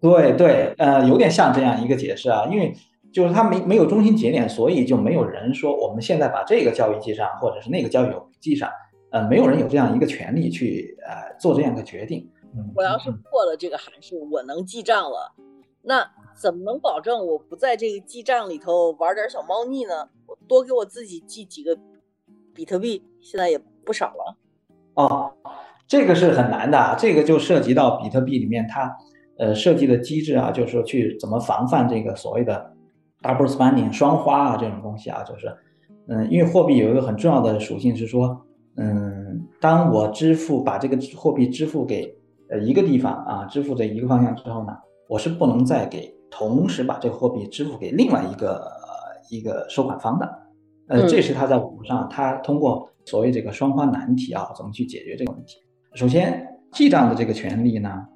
[0.01, 2.75] 对对，呃，有点像这样一个解释啊，因为
[3.13, 8.09] 就是它没没有中心节点，所以就没有人说我们现在把这个交易记上，或者是那个交易
[8.41, 8.69] 记上，
[9.15, 12.29] 呃，没有人有这样一个权利去呃做这样一个决定。
[12.75, 15.33] 我要是破了这个函数，我能记账了，
[15.83, 20.09] 那怎么能保证我不在这个记账里头玩点小猫腻呢？
[20.27, 21.79] 我多给我自己记几个
[22.53, 24.37] 比特币，现在也不少了。
[24.95, 25.33] 哦，
[25.87, 28.97] 这个是很难的，这个就涉及到比特币里面它。
[29.37, 32.73] 呃，设计的机制啊，就是说去怎么防范这个所谓的
[33.21, 35.53] double spending 双花啊这种东西啊，就是，
[36.07, 38.47] 嗯，因为货币有一个很重要的属性是说，
[38.77, 42.15] 嗯，当我支付把这个货币支付给
[42.51, 44.77] 呃一个地方啊，支付这一个方向之后呢，
[45.09, 48.67] 我是不能再给同时把这个货币支付给另外一个
[49.31, 50.39] 一个收款方的，
[50.89, 55.57] 呃，这是他在网络上他通过所谓这个双方难题啊，怎么去解决这个问题？
[55.95, 58.07] 首先，记账的这个权利呢？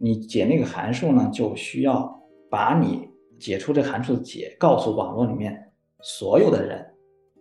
[0.00, 2.08] 你解那个函数呢，就需要
[2.48, 5.56] 把你解出这函数的解告诉网络里面
[6.02, 6.86] 所有的人，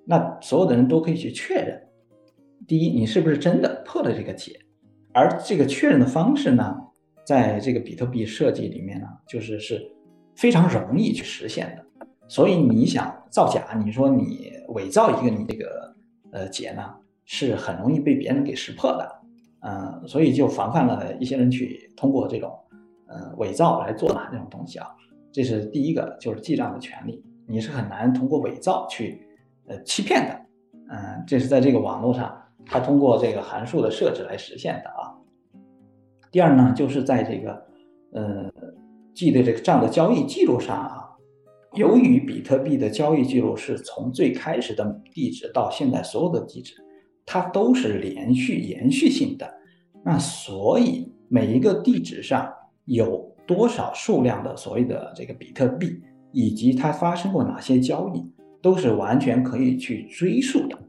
[0.06, 1.80] 那所有的人都可以去确认，
[2.65, 4.60] 第一，你是不是真的破了这个解，
[5.13, 6.76] 而这个确认的方式呢，
[7.26, 9.82] 在这个比特币设计里面呢，就是是
[10.36, 11.86] 非常容易去实现的。
[12.28, 15.96] 所以你想造假，你说你伪造一个你这个
[16.32, 16.84] 呃解呢，
[17.26, 19.22] 是很容易被别人给识破的。
[19.62, 22.54] 嗯，所以就防范了一些人去通过这种，
[23.08, 24.88] 呃，伪造来做的这种东西啊。
[25.32, 29.26] 这是第一个，就是记账的权利，你是很难通过伪造去，
[29.67, 30.39] 呃，欺骗的。
[30.89, 35.13] 嗯，这是在这个网络上，它通过这个函数的设置来实现的啊。
[36.32, 37.65] 第二呢，就是在这个，
[38.13, 38.52] 呃，
[39.13, 41.10] 记的这个账的交易记录上啊，
[41.76, 46.74] 由于比特币的交易记录是从最开始的地址到现在所有的地址。
[47.30, 49.54] 它都是连续延续性的，
[50.06, 52.50] 那所以每一个地址上
[52.86, 58.26] 有多少数量的所谓的这个比特币，以及它发生过哪些交易，
[58.62, 60.80] 都是完全可以去追溯的。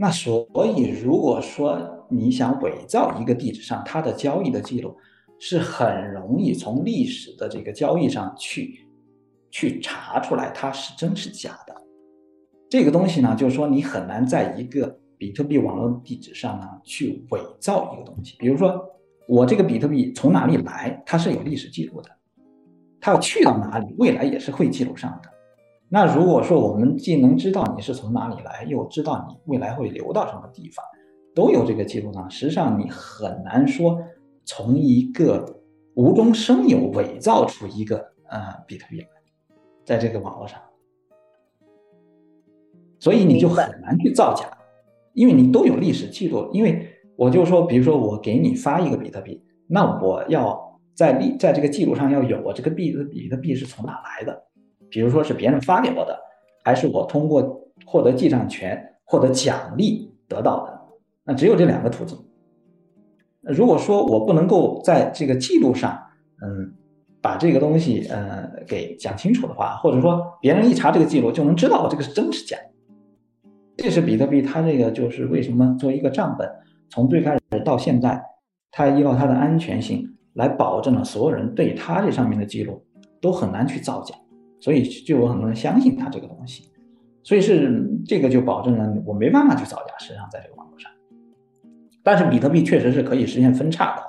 [0.00, 4.96] 那所以如果说你想伪造一个地址上它的交易的记录，
[5.40, 8.86] 是很容易从历史的这个交易上去
[9.50, 11.74] 去查出来它是真是假的。
[12.70, 18.80] 这个东西呢，就是说你很难在一个比特币网络地址上呢，去伪造一个东西，比如说
[19.26, 22.10] 我这个比特币从哪里来，它是有历史记录的，
[23.00, 25.30] 它要去到哪里，未来也是会记录上的。
[25.90, 30.84] 那如果说我们既能知道你是从哪里来，又知道你未来会流到什么地方，
[31.34, 33.98] 都有这个记录呢，实际上你很难说
[34.44, 35.62] 从一个
[35.94, 39.06] 无中生有伪造出一个呃比特币来，
[39.84, 40.60] 在这个网络上，
[42.98, 44.46] 所以你就很难去造假。
[45.14, 54.44] 因为你都有历史记录，因为我就说，比如说我给你发一个比特币，那我要在历在这个记录上要有我这个币的比特币是从哪来的，
[54.90, 56.18] 比如说是别人发给我的，
[56.64, 60.80] 还是我通过获得记账权获得奖励得到的，
[61.24, 62.18] 那只有这两个途径。
[63.42, 65.98] 如果说我不能够在这个记录上，
[66.42, 66.74] 嗯，
[67.22, 72.56] 把这个东西呃给讲清楚的话，或者说别人一查这个记录就能知道我这个是真是假。
[73.76, 76.50] 这是比特币，它这个就是为什么作为一个账本，
[76.90, 78.20] 从最开始到现在，
[78.72, 82.84] 它依靠它的安全性来保证了所有人对它这上面的记录
[83.20, 84.14] 都很难去造假，
[84.60, 86.70] 所以就有很多人相信它这个东西，
[87.22, 89.92] 所以是这个就保证了我没办法去造假。
[89.98, 90.90] 实际上在这个网络上，
[92.02, 94.02] 但是比特币确实是可以实现分叉的，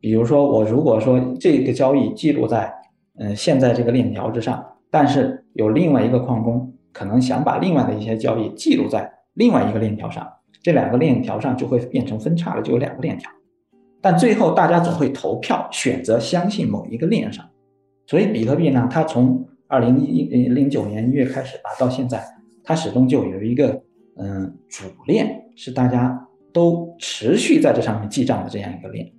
[0.00, 2.72] 比如说我如果说这个交易记录在
[3.18, 6.70] 嗯现在这个链条之上，但是有另外一个矿工。
[6.94, 13.28] 可能想把另外的一些交易记录在另外一个链条上，这两个链条上就会变成分叉了，就有两个链条。
[14.00, 17.44] 但最后大家总会投票选择相信某一个链上。
[18.06, 22.24] 所以比特币呢，它从二零一零九年一月开始吧，到现在，
[22.62, 23.82] 它始终就有一个
[24.14, 26.16] 嗯，主链是大家
[26.52, 29.10] 都持续在这上面记账的这样一个链。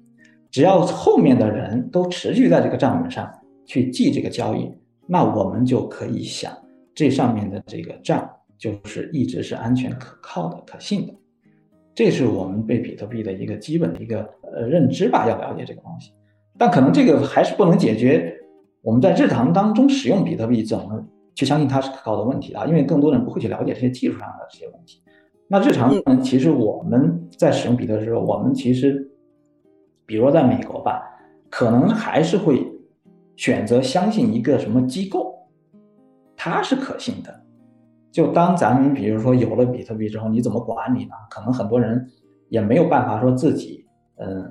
[0.50, 3.30] 只要后面的人都持续在这个账本上
[3.66, 4.72] 去记这个交易，
[5.06, 6.50] 那我们就可以想，
[6.94, 8.26] 这上面的这个账
[8.58, 11.14] 就是一直是安全可靠的、可信的。
[11.94, 14.22] 这是我们对比特币的一个基本的一个
[14.54, 16.14] 呃认知吧，要了解这个东西。
[16.58, 18.34] 但可能这个还是不能解决
[18.86, 25.02] 我们在日常当中使用比特币怎么去相信它是可靠的问题啊，因为更多人不会去了解这些技术上的这些问题。
[25.48, 29.12] 那日常其实我们在使用比特币的时候，我们其实。
[30.08, 31.02] 比如说，在美国吧，
[31.50, 32.64] 可能还是会
[33.36, 35.34] 选择相信一个什么机构，
[36.36, 37.42] 它是可信的。
[38.12, 41.16] 就当咱们比如说有了比特币之后，你怎么管理呢？
[41.32, 42.08] 可能很多人
[42.50, 43.84] 也没有办法说自己，
[44.18, 44.46] 嗯，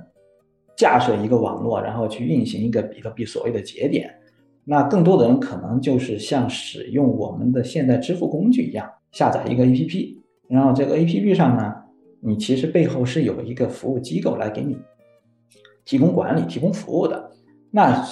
[0.77, 4.13] 架设一个网络，然后去运行一个比特币所谓的节点。
[4.65, 10.17] 那更多的人可能就是像使用我们的现代支付工具一样，下载一个 APP，
[10.49, 11.75] 然后这个 APP 上呢，
[12.21, 14.77] 你其实背后是有一个服务机构来给你。
[15.85, 17.31] 提供管理、提供服务的，
[17.71, 18.03] 那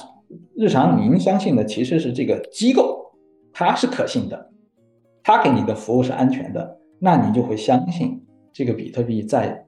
[0.54, 3.12] 日常您相信的其实是这个机构，
[3.50, 4.50] 它是可信的，
[5.22, 9.64] 它给你的服务是安全的，那你就会相信这个比特币在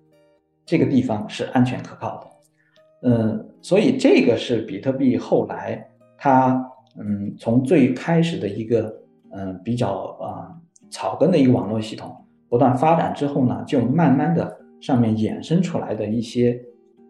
[0.66, 3.08] 这个地方是安全可靠的。
[3.08, 6.62] 嗯，所以这个是比特币后来它
[6.98, 8.94] 嗯从最开始的一个
[9.30, 10.54] 嗯比较啊
[10.90, 12.14] 草根的一个网络系统
[12.48, 16.60] 不断发展之后呢，就慢慢的上面衍生出来的一些。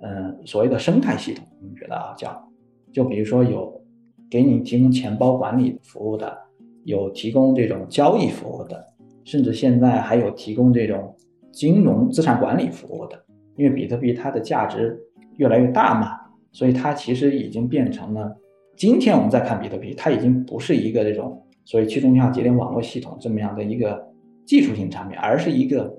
[0.06, 2.46] 嗯，所谓的生态系统，我们觉得啊，叫，
[2.92, 3.80] 就比如说有
[4.28, 6.36] 给你提供钱包管理服务的，
[6.84, 8.84] 有提供这种交易服务的，
[9.24, 11.16] 甚至现在还有提供这种
[11.50, 13.24] 金融资产管理服务的。
[13.56, 15.00] 因为比特币它的价值
[15.36, 16.20] 越来越大嘛，
[16.52, 18.36] 所以它其实已经变成了，
[18.76, 24.06] 今天我们再看比特币，它已经不是一个这种所谓去中心化节点网络系统这么样的一个
[24.44, 25.94] 技术性产品，而是一个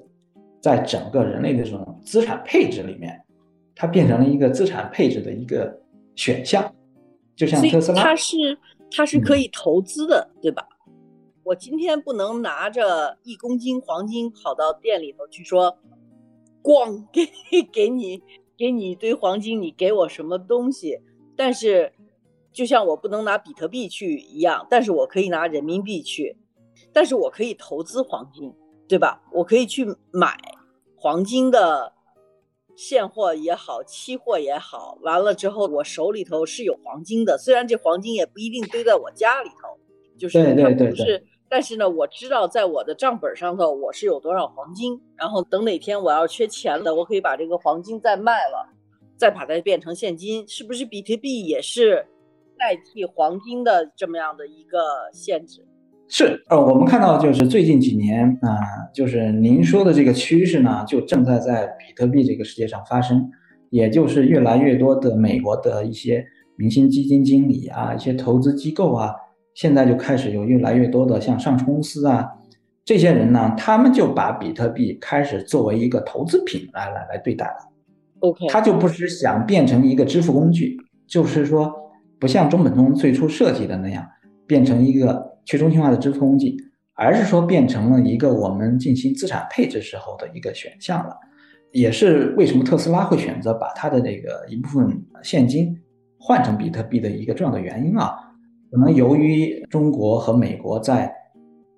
[0.62, 3.22] 在整个人类的这种资产配置里面。
[3.78, 5.78] 它变成了一个资产配置的一个
[6.16, 6.74] 选项，
[7.36, 8.58] 就像特斯拉，它是
[8.90, 10.66] 它是可以投资的，对吧？
[11.44, 15.78] 我今天不能拿着一公斤黄金跑到店里头去说，
[16.64, 17.28] 咣给
[17.72, 18.24] 给你
[18.58, 20.98] 给你一堆黄金，你给我什么东西？
[21.36, 21.92] 但是
[22.56, 26.38] 就像我不能拿比特币去一样，但是我可以拿人民币去，
[26.94, 28.52] 但是我可以投资黄金，
[28.88, 29.22] 对吧？
[29.34, 30.36] 我可以去买
[30.96, 31.94] 黄金的。
[32.78, 39.80] 现货也好，期货也好，完了之后我手里头是有黄金的，虽然这黄金也不一定堆在我家里头，
[40.18, 48.68] 就是它不是，但是呢，我知道在我的账本上头我是有多少黄金，然后等哪天我要缺钱了，我可以把这个黄金再卖了，
[49.16, 52.06] 再把它变成现金，是不是比特币也是
[52.58, 54.80] 代替黄金的这么样的一个
[55.14, 55.66] 限制？
[56.08, 58.60] 是，呃，我们看到就是最近几年啊，
[58.94, 63.28] 就是您说的这个趋势呢，就正在在比特币这个世界上发生，
[63.72, 66.24] 也就是越来越多的美国的一些
[66.58, 69.16] 明星基金经理啊，一些投资机构啊，
[69.56, 72.30] 现在就开始有越来越多的像上市公司啊，
[72.86, 77.72] 这些人呢，他们就把比特币开始作为一个投资品来来来对待了。
[78.20, 81.74] OK，他就不是想变成一个支付工具，就是说
[82.26, 84.04] 不像中本聪最初设计的那样
[84.48, 85.34] 变成一个。
[85.48, 86.58] 去中心化的支付工具，
[86.96, 91.16] 而是说变成了一个我们进行资产配置时候的一个选项了，
[91.72, 95.80] 也是为什么特斯拉会选择把它的这个一部分现金
[96.18, 98.18] 换成比特币的一个重要的原因啊。
[98.72, 101.14] 可能由于中国和美国在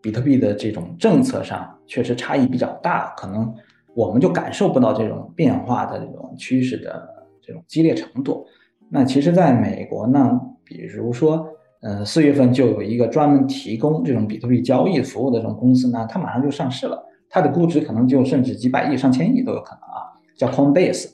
[0.02, 3.54] 比特币的这种政策上确实差异比较大，可能
[3.94, 7.06] 我们就感受不到这种变化的这种趋势的
[7.42, 8.46] 这种激烈程度。
[8.89, 11.47] 那其实，在美国呢，比如说。
[11.80, 21.12] 呃，四月份就有一个专门提供这种比特币交易服务的这种公司呢，它马上就上市了，它的估值可能就甚至几百亿、上千亿都有可能啊，叫 Coinbase。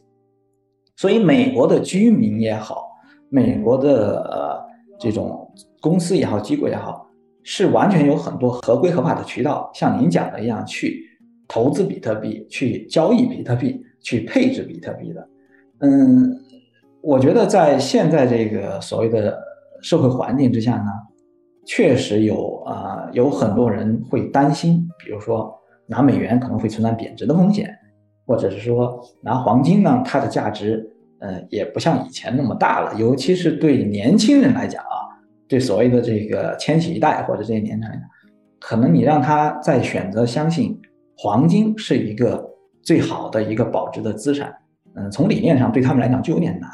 [0.95, 2.88] 所以美国的居民也好，
[3.28, 4.65] 美国的呃
[4.97, 5.51] 这种
[5.82, 7.07] 公司也好、机构也好，
[7.43, 11.03] 是完全有很多合规合法的渠道，像您讲的一样去
[11.45, 15.28] 投资比特币、去交易比特币、去配置比特币的。
[15.80, 16.39] 嗯，
[17.04, 19.38] 我觉得在现在这个所谓的。
[19.86, 20.89] 社会环境之下呢，
[21.66, 25.54] 确实有啊，有很多人会担心，比如说
[25.88, 27.70] 拿美元可能会存在贬值的风险，
[28.26, 30.89] 或者是说拿黄金呢，它的价值
[31.20, 34.95] 呃也不像以前那么大了，尤其是对年轻人来讲啊，
[35.45, 38.01] 对所谓的这个千禧一代或者这些年轻人，
[38.62, 40.80] 可能你让他再选择相信
[41.18, 42.41] 黄金是一个
[42.82, 44.56] 最好的一个保值的资产，
[44.96, 46.70] 嗯，从理念上对他们来讲就有点难，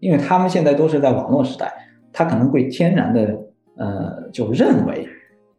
[0.00, 1.72] 因为他们现在都是在网络时代。
[2.12, 3.38] 他可能会天然的，
[3.76, 5.06] 呃，就认为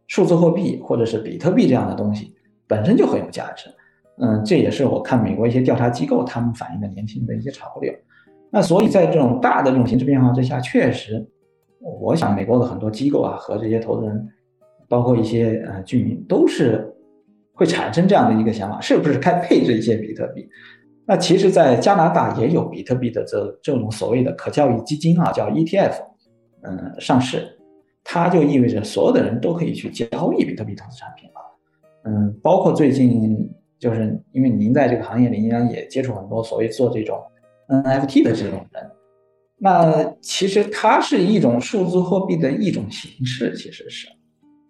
[0.08, 2.34] 数字货币或者是比特币这样的东西，
[2.66, 3.70] 本身就很有价值。
[4.20, 7.94] 嗯，这也是我看美国一些调查机构他们反映的年轻的一些潮流。
[8.50, 11.24] 那所以在这种大的这种形势变化之下，确实，
[12.00, 14.28] 我想美国的很多机构啊和这些投资人，
[14.88, 16.92] 包括一些呃居民，都是
[17.54, 20.48] 会产生这样的一个想法：是不是该配置一些比特币？
[21.10, 25.94] 那其实，在加拿大也有比特币的这这种所谓的可交易基金啊，叫 ETF，
[26.60, 27.48] 嗯，上市，
[28.04, 31.40] 它就意味着所有的人都可以去交易比特币投资产品了。
[32.04, 37.18] 嗯，包括最近，就是因为您在这个行业里，应该也接触很多所谓做这种
[37.68, 38.90] NFT 的这种人。
[39.56, 44.08] 那其实它是一种数字货币的一种形式，其实是，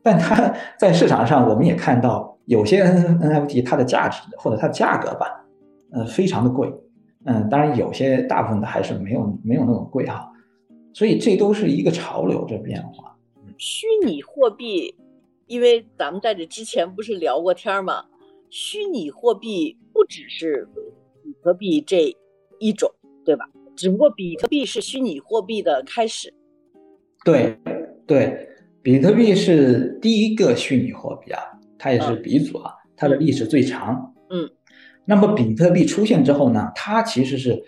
[0.04, 5.37] 但它在市场上，我们也看到有些 NFT 它的价值或者它的价格吧。
[5.90, 6.70] 呃，非常的贵，
[7.24, 10.30] 嗯，当然有些大部分的还是没有没有那么贵哈，
[10.92, 13.16] 所以这都是一个潮流这变化。
[13.56, 14.94] 虚拟货币，
[15.46, 18.04] 因为咱们在这之前不是聊过天吗？
[18.50, 20.68] 虚拟货币不只是
[21.24, 22.14] 比特币这
[22.58, 22.90] 一种，
[23.24, 23.48] 对吧？
[23.74, 26.32] 只不过比特币是虚拟货币的开始。
[27.24, 27.58] 对
[28.06, 28.48] 对，
[28.82, 31.40] 比特币是第一个虚拟货币啊，
[31.78, 34.14] 它也是鼻祖啊，它的历史最长。
[34.30, 34.48] 嗯。
[35.10, 37.58] 那么比特币出现之后呢，它其实是，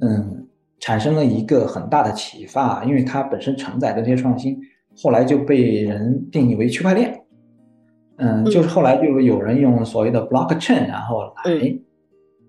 [0.00, 0.46] 嗯，
[0.80, 4.60] 产生了一个很大的启发，因为它本身承载的这些创新，
[5.02, 7.22] 后来就被人定义为区块链，
[8.18, 11.80] 嗯，就是后来就有人用所谓的 blockchain，然后来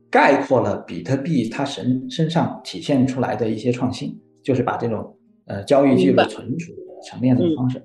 [0.09, 6.73] 概括了比特币它身身上体现出来的一些创新，就是把这种呃交易记录存储
[7.05, 7.81] 成链子的方式，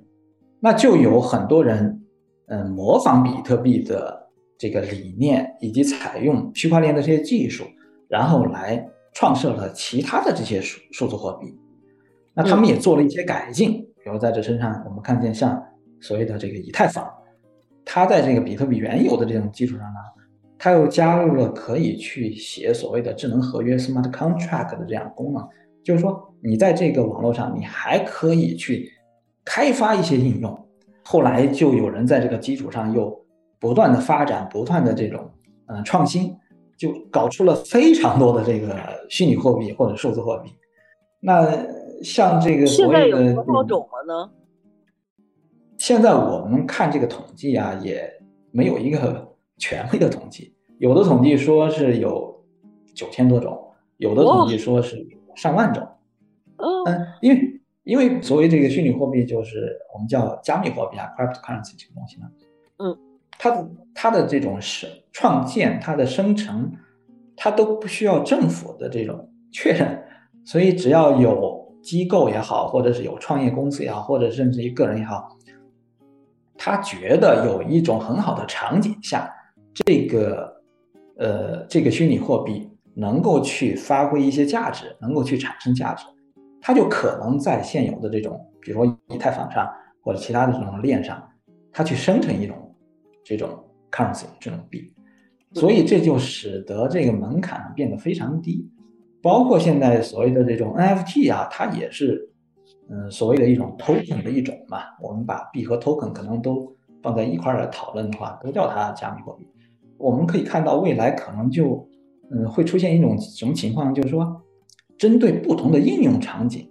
[0.59, 2.01] 那就有很多人
[2.47, 4.26] 嗯模仿比特币的。
[4.57, 7.63] 这个理念以及采用区块链的这些技术，
[8.07, 8.83] 然后来
[9.13, 11.55] 创设了其他的这些数数字货币。
[12.33, 15.63] 那他们也做了一些改进，比如在这身上，我们看见像
[15.99, 17.07] 所谓的这个以太坊，
[17.85, 19.99] 它在这个比特币原有的这种基础上呢，
[20.57, 25.47] 它又加入了可以去写所谓的智能合约 （smart contract） 的这样功能，
[25.83, 28.91] 就是说你在这个网络上，你还可以去
[29.45, 30.67] 开发一些应用。
[31.03, 33.26] 后来就有人在这个基础上又。
[33.59, 35.31] 不断的发展，不断的这种
[35.67, 36.35] 嗯创新，
[36.77, 38.75] 就搞出了非常多的这个
[39.09, 40.51] 虚拟货币或者数字货币。
[41.19, 41.51] 那
[42.03, 44.31] 像这个所谓的多少种了呢？
[45.77, 48.11] 现在我们看这个统计啊，也
[48.51, 49.27] 没有一个
[49.57, 50.53] 权威的统计。
[50.77, 52.43] 有的统计说是有
[52.93, 53.59] 九千多种，
[53.97, 55.87] 有的统计说是上万种。
[56.57, 62.27] 嗯，因为因为所谓这个虚拟货币，就是我们叫加密货币啊，cryptocurrency 这个东西呢。
[62.77, 62.97] 嗯。
[63.39, 66.71] 它的它的这种生创建，它的生成，
[67.35, 70.03] 它都不需要政府的这种确认，
[70.45, 75.37] 所以只要有机构也好，或者是有创业公司也好，或者甚至于个人也好，
[76.57, 79.31] 他觉得有一种很好的场景下，
[79.73, 80.61] 这个
[81.17, 86.05] 呃这个虚拟货币能够去发挥一些价值，能够去产生价值，
[86.61, 89.67] 它就可能在现有的这种，比如说以太坊上
[90.03, 91.23] 或者其他的这种链上，
[91.71, 92.55] 它去生成一种。
[93.27, 93.49] 这种
[93.91, 94.89] currency 这种币，
[95.51, 98.65] 所以这就使得这个门槛变得非常低，
[99.21, 102.29] 包括现在所谓的这种 NFT 啊，它也是，
[102.89, 104.79] 嗯，所谓的一种 token 的一种嘛。
[105.01, 106.73] 我们把币和 token 可能都
[107.03, 109.45] 放在一块儿来讨论的话，都叫它加密货币。
[109.97, 111.85] 我们可以看到未来可能就，
[112.31, 114.41] 嗯，会出现一种什么情况，就是说，
[114.97, 116.69] 针对不同的应用场景，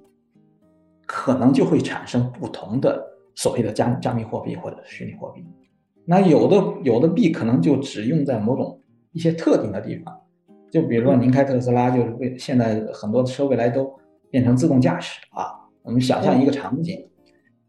[1.07, 3.05] 可能就会产生不同的
[3.35, 5.45] 所谓的加加密货币或者虚拟货币。
[6.09, 8.81] 那有的有的币可能就只用在某种
[9.11, 10.17] 一些特定的地方，
[10.71, 13.93] 就比如说您开特斯拉，就是为现在很多车未来都
[14.31, 15.51] 变成自动驾驶啊。
[15.83, 16.97] 我们想象一个场景，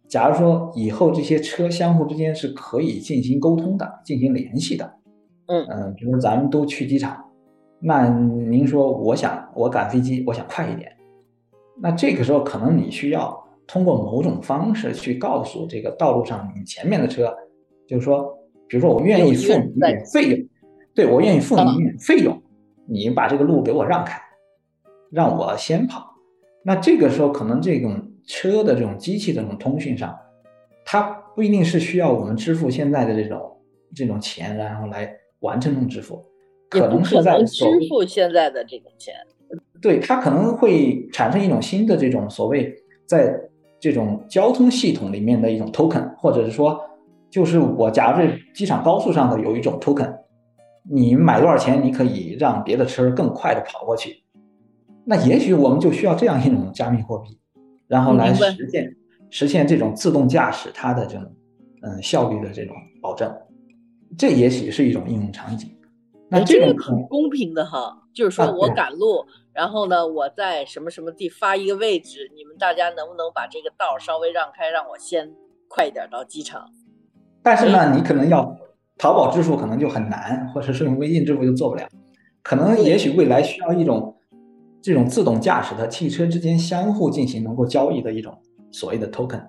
[0.07, 4.93] 假如说以后这些车相互之间是可以进行沟通的、进行联系的，
[5.47, 7.25] 嗯嗯，比如咱们都去机场，
[7.79, 10.91] 那您说我想我赶飞机，我想快一点，
[11.81, 13.35] 那这个时候可能你需要
[13.65, 17.35] 通过某种方式去告诉这个道路上你前面的车。
[17.88, 20.47] 就是说，比如说我愿意付你一点费用，
[20.93, 22.38] 对我愿意付你一点费用，
[22.85, 24.21] 你把这个路给我让开，
[25.09, 26.05] 让我先跑。
[26.63, 30.13] 那这个时候可能这种车的这种机器的这种通讯上，
[30.83, 31.01] 它
[31.33, 33.57] 不一定是需要我们支付现在的这种
[33.95, 35.09] 这种钱，然后来
[35.39, 36.21] 完成这种支付，
[36.69, 39.13] 可能是在支付现在的这种钱。
[39.81, 42.75] 对，它可能会产生一种新的这种所谓
[43.05, 43.33] 在
[43.79, 46.77] 这种交通系统里面的一种 token，或者是说。
[47.38, 50.11] 就是我，假如这机场高速上的有一种 token，
[50.89, 54.23] 你买多少钱，你可以让别的车更快的跑过去。
[55.05, 57.39] 那也许我们就需要这样一种加密货币，
[57.88, 58.91] 然后来实现
[59.29, 61.31] 实现这种自动驾驶它的这种
[61.83, 63.31] 嗯效率的这种保证。
[64.17, 65.69] 这也许是一种应用场景。
[66.31, 69.23] 那这个很公平的哈，就是说我赶路，
[69.53, 75.31] 然后呢，我在什么什么地发一个位置，你们大家能不能把这个道稍微让开，让我先
[75.67, 76.71] 快一点到机场？
[77.48, 78.58] 但是呢，你可能要
[78.98, 81.88] 淘宝支付可能就很难，或者是用微信支付就做不了。
[82.43, 84.18] 可能也许未来需要一种
[84.82, 88.38] 这种自动驾驶的汽车之间相互进行能够交易的一种
[88.70, 89.41] 所谓的 token。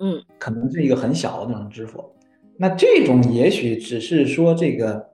[0.00, 2.02] 嗯，可能是一个很小的那种支付。
[2.56, 5.06] 那这种也许只是说这个。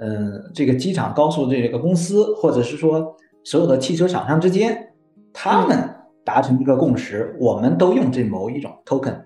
[0.00, 4.90] 嗯，这个机场高速这个公司，或者是说所有的汽车厂商之间，
[5.32, 5.76] 他们
[6.24, 9.24] 达成一个共识，我们都用这某一种 token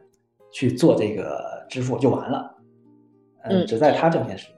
[0.53, 2.55] 去做这个支付就完了。
[3.45, 4.49] 嗯，只在他这边是。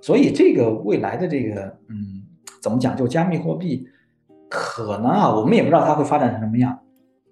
[0.00, 2.22] 所以这个未来的这个，嗯，
[2.62, 2.96] 怎么讲？
[2.96, 3.86] 就加密货币，
[4.48, 6.78] 可能啊，我们也不知道它会发展成什么样，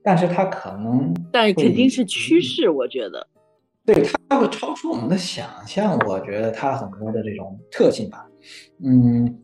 [0.03, 3.27] 但是它可能，但肯定是趋势，我觉得。
[3.87, 5.99] 对，它会超出我们的想象。
[6.07, 8.27] 我觉得它很多的这种特性吧，
[8.83, 9.39] 嗯，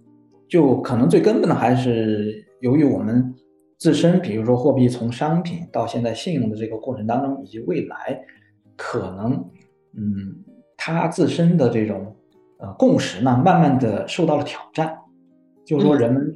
[0.48, 3.34] 就可能最根本的还是由于我们
[3.78, 8.18] 自身，比如说货币从商品到现在信用的这个过程当中，以及未来
[8.82, 9.32] 可能，
[9.92, 10.34] 嗯，
[10.74, 12.16] 它自身的这种
[12.60, 14.96] 呃共识呢，慢慢的受到了挑战。
[15.66, 16.34] 就是说，人们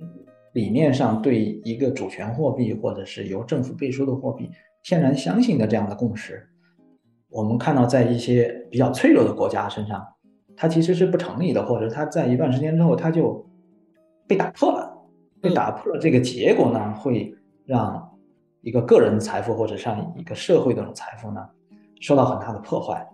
[0.53, 4.51] 理念上对一个主权货币或者是由政府背书的货币
[4.83, 6.47] 天然相信的这样的共识。
[7.31, 10.07] 我们看到，在一些比较脆弱的国家身上，
[10.55, 13.43] 它其实是不成立的，或者它在一段时间之后，它就
[14.29, 14.93] 被打破了。
[15.41, 17.35] 被打破了，这个结果呢，会
[17.65, 18.11] 让
[18.61, 21.41] 一个个人财富或者像一个社会的财富呢，
[22.01, 23.07] 受到很大的破坏。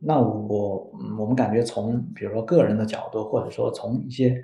[0.00, 4.42] 那我我们感觉，从比如说个人的角度，或者说从一些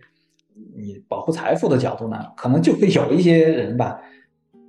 [0.76, 4.01] 你保护财富的角度呢，可能就会有一些人吧，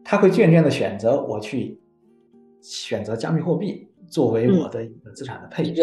[0.04, 1.80] 他会渐渐的选择我去
[2.62, 3.88] 选择加密货币。
[4.10, 5.82] 作为我的一个资产的配置，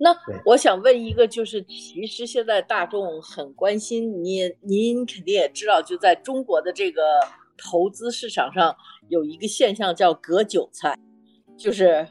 [0.00, 0.12] 那
[0.44, 7.00] 我想问一个，就是其实现在大众很关心，您您肯定也知道，就在中国的这个
[7.56, 8.74] 投资市场上
[9.08, 10.98] 有一个现象叫割韭菜，
[11.56, 12.04] 就是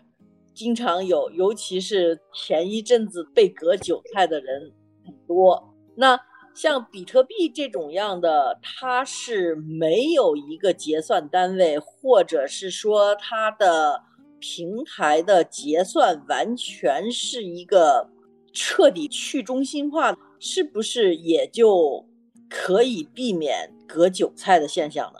[0.53, 4.71] 经常有，尤其是前一阵子被割韭菜的人
[5.05, 5.73] 很多。
[5.95, 6.19] 那
[6.53, 14.03] 像比特币这种样的，它是没有一个结算单位，或者是说它的。
[14.43, 18.09] 平台的结算完全是一个
[18.51, 22.03] 彻底去中心化，是不是也就
[22.49, 25.19] 可以避免割韭菜的现象呢？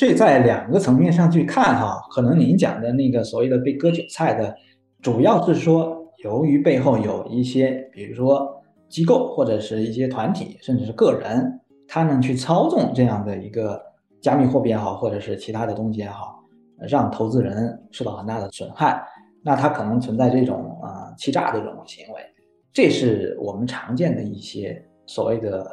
[0.00, 4.56] 这在两个层面上去看哈，可能您讲的那个所谓的被割韭菜的，
[5.02, 5.94] 主要是说
[6.24, 13.78] 由于背后有一些，比如说机构或者是一些团体，甚至是个人，他们去操纵这样的一个
[14.22, 16.42] 加密货币也好，或者是其他的东西也好。
[16.88, 18.98] 让投资人受到很大的损害，
[19.44, 22.22] 那它可能存在这种啊欺诈的这种行为，
[22.72, 25.70] 这是我们常见的一些所谓的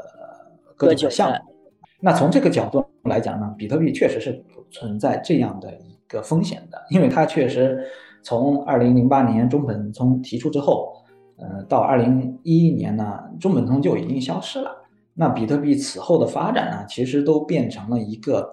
[0.76, 1.57] 各种项目。
[2.00, 7.86] 那从这个角度来讲呢，比特币确实是存在这样的一个风险的，因为它确实
[8.24, 10.94] 从二零零八年中本聪提出之后，
[11.38, 14.72] 呃，到二零一一年呢，中本聪就已经消失了。
[15.14, 18.52] 那比特币此后的发展呢，其实都变成了一个。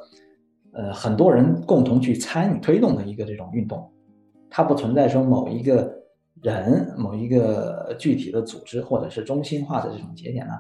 [0.76, 3.88] 呃，很多人共同去参与推动的一个这种运动，
[4.50, 5.88] 它不存在说某一个
[6.42, 10.54] 人、某一个具体的组织或者是中心化的这种节点呢，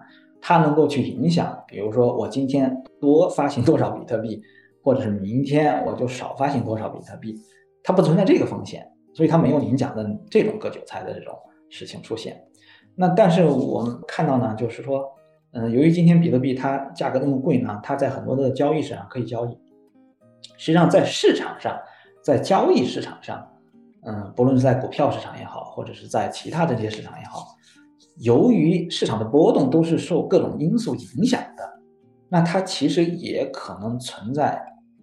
[0.46, 4.42] 它能够去影响，比如说我今天多发行多少比特币，
[4.84, 7.34] 或者是明天我就少发行多少比特币，
[7.82, 11.34] 它不存在这个风险，所以它没有您讲的这种割韭菜的这种
[11.70, 12.38] 事情出现。
[12.94, 15.10] 那但是我们看到呢，就是说，
[15.52, 19.58] 嗯，由于今天比特币它价格那么贵呢，它在很多的交易上可以交易。
[20.58, 21.74] 实际上，在市场上，
[22.22, 23.48] 在交易市场上，
[24.04, 27.56] 嗯，不论是在股票市场也好，或者是在其他的这些市场也好，
[28.18, 31.80] 由于市场的波动都是受各种因素影响的，
[32.28, 34.62] 那它其实也可能存在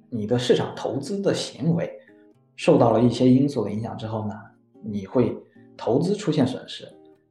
[0.09, 1.91] 你的市场投资的行为
[2.55, 4.33] 受到了一些因素的影响之后呢，
[4.83, 5.35] 你会
[5.75, 6.87] 投资出现损失。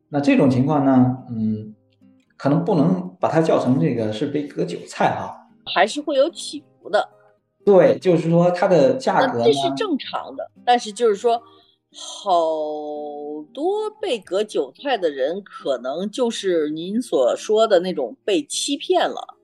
[0.08, 1.74] 那这种情况呢，嗯，
[2.36, 5.34] 可能不能把它叫成这个是被割韭菜哈，
[5.74, 7.08] 还是会有起伏的。
[7.64, 11.40] 对，就是说它的价格这是正常的，但是就是说，
[11.92, 12.32] 好
[13.52, 19.36] 多被割韭菜的人，可能就是您所说的那种被欺骗了，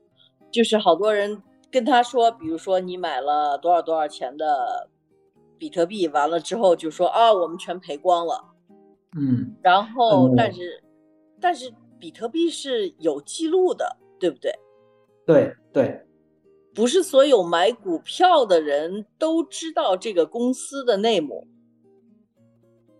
[0.50, 4.88] 就是好多人跟他说，比如说你买了多少多少钱的
[5.58, 8.44] 比特币，完了之后就说啊，我们全赔光了，
[9.18, 10.82] 嗯，然后但是
[11.40, 14.52] 但是比特币是有记录的，对不对？
[15.26, 16.02] 对对。
[16.74, 21.48] 不是所有买股票的人都知道这个公司的内幕，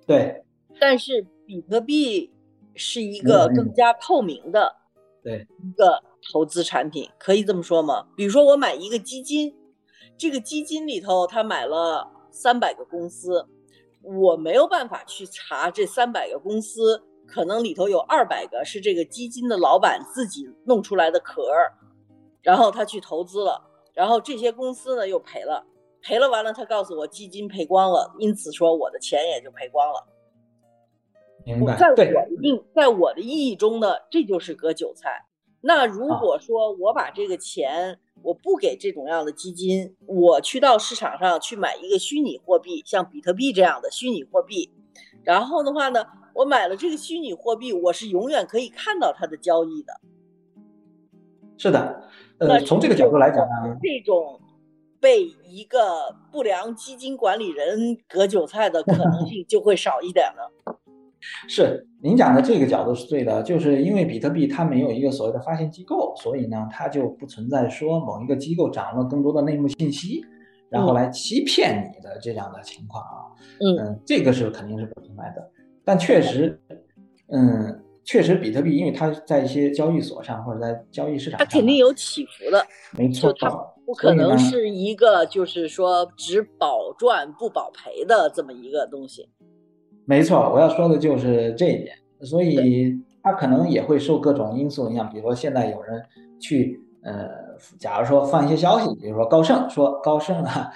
[0.06, 0.42] 对。
[0.78, 2.30] 但是比特币
[2.74, 4.76] 是一个更加透明的，
[5.22, 8.06] 对一个投资产品，可以这么说吗？
[8.14, 9.54] 比如说我买一个基金，
[10.18, 13.46] 这个基金里头他买了三百个公司，
[14.02, 21.72] 我没有办法去查这三百个公司，可能里头有二百个是这个基金的老板自己弄出来的壳儿，
[22.42, 23.62] 然后他去投资了，
[23.94, 25.64] 然后这些公司呢又赔了，
[26.06, 30.06] 赔了完了他告诉我基金赔光了，因此说我的钱也就赔光了。
[31.44, 35.24] 明白，在我对，的定，在我的意义中呢，这就是割韭菜。
[35.60, 44.70] 那如啊果说我把这个钱我不给这种样的基金，我去到市场上去买一个虚拟货币，像比特币这样的虚拟货币，
[45.24, 49.92] 然后的话呢，我买了这个虚拟货币，我是永远可以看到它的交易的。
[51.58, 54.40] 是的，那呃，从这个角度来讲呢，这种
[55.00, 60.52] 被一个不良基金管理人割韭菜的可能性就会少一点了。
[61.48, 70.24] 是您讲的这个角度是对的，就是因为比特币它没有一个所谓的发行机构，所以呢，它就不存在说某一个机构掌握更多的内幕信息，
[70.68, 73.26] 然后来欺骗你的这样的情况啊。
[73.60, 75.50] 嗯嗯，这个是肯定是不存在的。
[75.84, 76.60] 但确实，
[77.32, 82.64] 嗯，确实比特币因为它在一些交易所上或者在交易市场它上，肯定有起伏的。
[82.96, 89.28] 没错就，它不可能是一个就是说只保赚不保赔的这么一个东西。
[90.04, 96.02] 没错，我要说的就是这一点，所以它可能也会受各种因素影响，比如说现在有人
[96.40, 97.28] 去呃，
[97.78, 100.70] 假如说放一些消息，比如说高盛说高盛啊，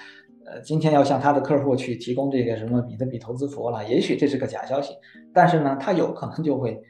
[0.45, 4.93] 呃，今天要向他的客户去提供这个什么比特币投资服务了，也许这是个假消息，
[5.33, 6.81] 但是呢，它有可能就会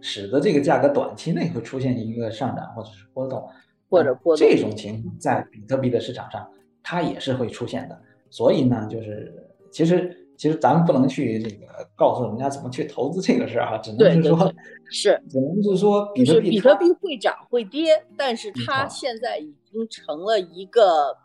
[0.00, 3.42] 使得这个价格短期内会出现一个上涨或者是波动，
[3.88, 6.48] 或者波动这种情况在比特币的市场上
[6.82, 9.32] 它也是会出现的，所以呢，就是
[9.70, 10.22] 其实。
[10.38, 11.66] 其实咱们不能去这个
[11.96, 14.52] 告诉人家怎么去投资这个事儿啊，只能是说，
[14.90, 21.16] 是，只能是说比特币，比特币会涨会跌，但是它现在已经成了一个，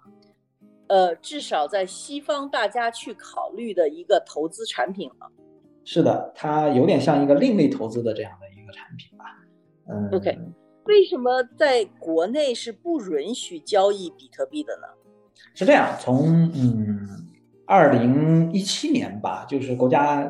[0.88, 5.30] 呃，至少在西方大家去考虑的一个投资产品了。
[5.84, 9.26] 是的，它有点像一个另类投资的这样的一个产品吧。
[9.89, 10.39] 嗯，OK，
[10.86, 14.88] 为什么在国内是不允许交易比特币的呢？
[15.53, 17.27] 是这样，从嗯。
[17.67, 20.29] 二零一七年吧，就是国家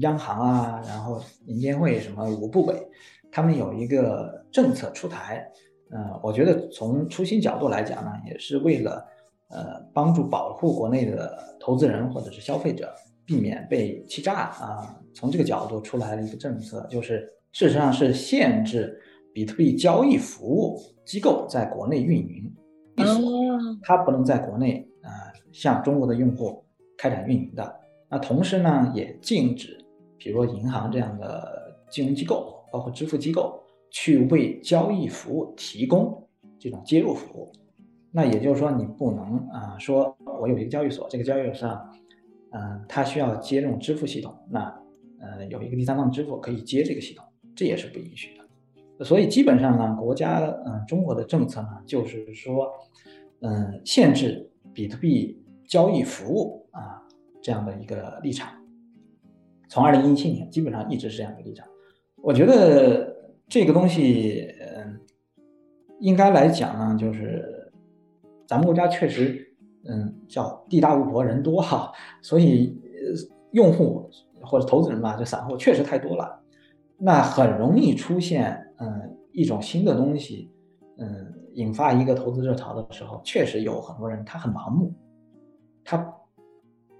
[0.00, 2.74] 央行啊，然后银监会什么五部委，
[3.30, 5.48] 他们有一个政策出台。
[5.92, 9.06] 嗯，我觉得从初心角度来讲呢，也是为了
[9.50, 12.92] 呃帮助保护国内的投资人或者是消费者，
[13.24, 14.98] 避免被欺诈啊。
[15.14, 19.00] 从这个角度出来了一个政策，就是事实上是限制
[19.32, 22.52] 比特币交易服务机构在国内运营，
[23.82, 25.10] 它不能在国内啊
[25.52, 26.64] 向中国的用户。
[26.98, 29.76] 开展运营的，那同时呢，也禁止，
[30.16, 33.60] 比如说银行这样的金融机构，包括支付机构，
[33.90, 36.28] 去为交易服务提供
[36.60, 37.50] 这种接入服务。
[38.12, 41.90] 那也就是说，你不能啊，说我有一个交易所，这个交易所上，
[42.52, 44.60] 嗯，它需要接这种支付系统，那
[45.18, 47.26] 呃，有一个第三方支付可以接这个系统，
[47.56, 48.41] 这也是不允许的。
[49.04, 52.70] 所以基本上呢，国家嗯，中国的政策呢，就是说，
[53.40, 56.60] 嗯，限制比特币交易服务。
[56.72, 57.02] 啊，
[57.42, 58.50] 这样的一个立场，
[59.68, 61.68] 从二零一七年基本上一直是这样的立场。
[62.16, 63.14] 我觉得
[63.46, 64.98] 这个东西，嗯，
[66.00, 67.70] 应该来讲呢，就是
[68.46, 71.92] 咱们国家确实，嗯，叫地大物博人多哈，
[72.22, 72.74] 所以
[73.50, 74.08] 用户
[74.40, 76.41] 或者投资人吧，就散户确实太多了，
[77.04, 80.50] 那很容易出现，嗯，一种新的东西，
[80.98, 84.94] 嗯，引发一个投资热潮的时候，确实有很多人他很盲目，
[85.84, 86.14] 他。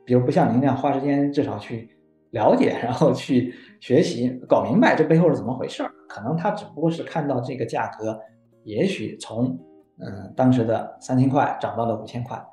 [0.04, 1.88] 比如不像您那样花时间，至少去
[2.30, 5.92] 了解，然后去学习，搞明白这背后是怎么回事儿。
[6.08, 8.20] 可能他只不过是看到这个价格，
[8.64, 9.56] 也许从
[10.00, 12.44] 嗯当时的三千块涨到了五千块，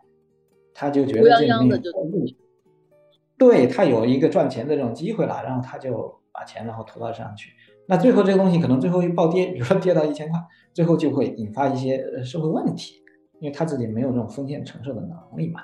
[0.75, 2.23] 他就觉得这里面有路，
[3.35, 7.51] 对他有一个赚钱的这种机会了，然后他就把钱然后投到上去。
[7.85, 10.39] 那最后这个东西可能最后一暴跌，比如说跌到一千块，
[10.71, 13.03] 最后就会引发一些社会问题，
[13.39, 15.61] 因为他自己没有这种风险承受的能力嘛。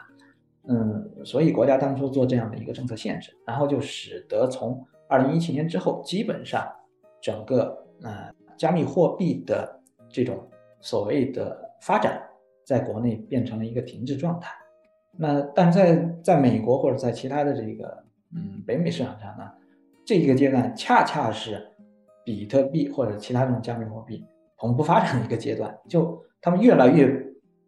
[0.67, 6.67] 嗯，所以国家当初做这样的一个政策限制，然后就使得从二零一七年之后，基本上
[7.21, 10.49] 整个呃加密货币的这种
[10.81, 12.21] 所谓的发展，
[12.65, 14.51] 在国内变成了一个停滞状态。
[15.17, 18.03] 那但在在美国或者在其他的这个
[18.35, 19.51] 嗯北美市场上呢，
[20.05, 21.61] 这一个阶段恰恰是
[22.23, 24.23] 比特币或者其他这种加密货币
[24.57, 27.23] 蓬勃发展的一个阶段，就他们越来越。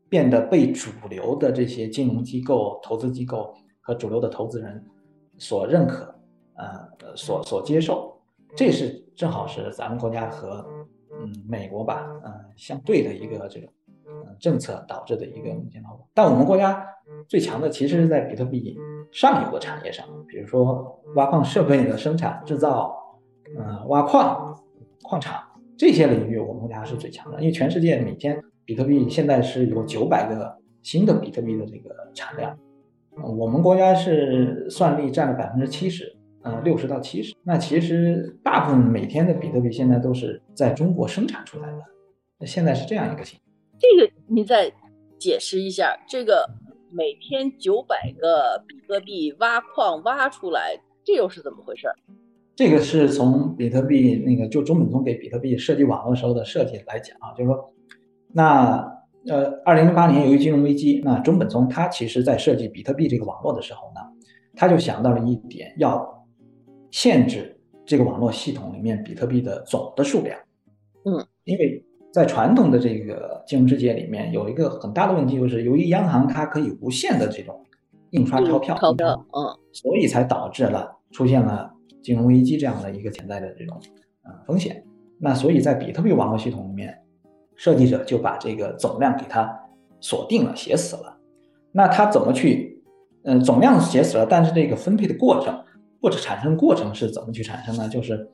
[0.09, 4.81] 变得被主流的这些金融机构、投资机构和主流的投资人
[5.37, 6.15] 所认可，
[6.55, 8.17] 呃，所所接受，
[8.55, 10.65] 这是正好是咱们国家和
[11.11, 13.69] 嗯美国吧，嗯相对的一个这种
[14.39, 16.07] 政策导致的一个目前状况。
[16.13, 16.85] 但我们国家
[17.27, 18.77] 最强的其实是在比特币
[19.11, 22.95] 上游的产业上，比如说挖矿设备的生产制造，
[23.57, 24.55] 嗯挖矿
[25.03, 25.41] 矿场
[25.77, 27.39] 这些领域，我们国家是最强的。
[27.39, 32.57] 因为全世界每天比特币现在是有九百个新的比特币的这个产量，
[33.37, 36.15] 我们国家是算力占了百分之七十。
[36.43, 41.79] 呃，六十到七十，那其实大部分每天的比特币现在都是在中国生产出来的。
[42.39, 43.46] 那现在是这样一个情况，
[43.79, 44.71] 这个你再
[45.17, 46.49] 解释一下，这个
[46.91, 51.87] 每天九百个比特币挖矿挖出来，这又是怎么回事？
[52.55, 57.73] 这个是从比特币那个就中本聪给比特币设计网络时候的设计来讲啊，就是说，
[58.33, 58.77] 那
[59.27, 64.01] 呃，二零零八年由于金融危机，那中本聪他其实在设计比特币这个网络的时候呢，
[64.55, 66.15] 他就想到了一点要。
[66.89, 70.39] 限制这个网络系统里面比特币的总的数量，
[71.03, 71.83] 嗯，因为
[72.17, 77.63] 在传统的这个金融世界里面，有一个很大的问题，就是由于央行它可以无限的这种
[78.09, 83.79] 印刷钞票，钞票，嗯，所以才导致了出现了金融危机这样的一个潜在的这种
[84.23, 84.83] 呃风险。
[85.19, 86.97] 那所以在比特币网络系统里面，
[87.55, 89.55] 设计者就把这个总量给它
[90.01, 91.19] 锁定了，写死了。
[91.71, 92.81] 那它怎么去，
[93.25, 95.55] 嗯，总量写死了，但是这个分配的过程。
[96.01, 97.87] 或者产生过程是怎么去产生呢？
[97.87, 98.27] 就是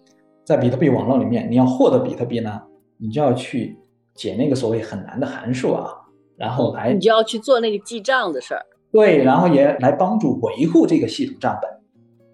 [0.45, 2.61] 在比特币网络里面，你要获得比特币呢，
[3.03, 3.77] 你就要去
[4.15, 5.89] 解那个所谓很难的函数啊，
[6.37, 8.65] 然后来你就要去做那个记账的事儿。
[8.91, 11.69] 对，然后也来帮助维护这个系统账本。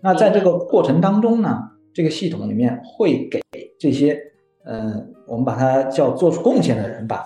[0.01, 1.59] 那在这个过程当中呢，
[1.93, 3.41] 这个系统里面会给
[3.79, 4.17] 这些
[4.65, 7.25] 嗯，我们把它叫做出贡献的人吧，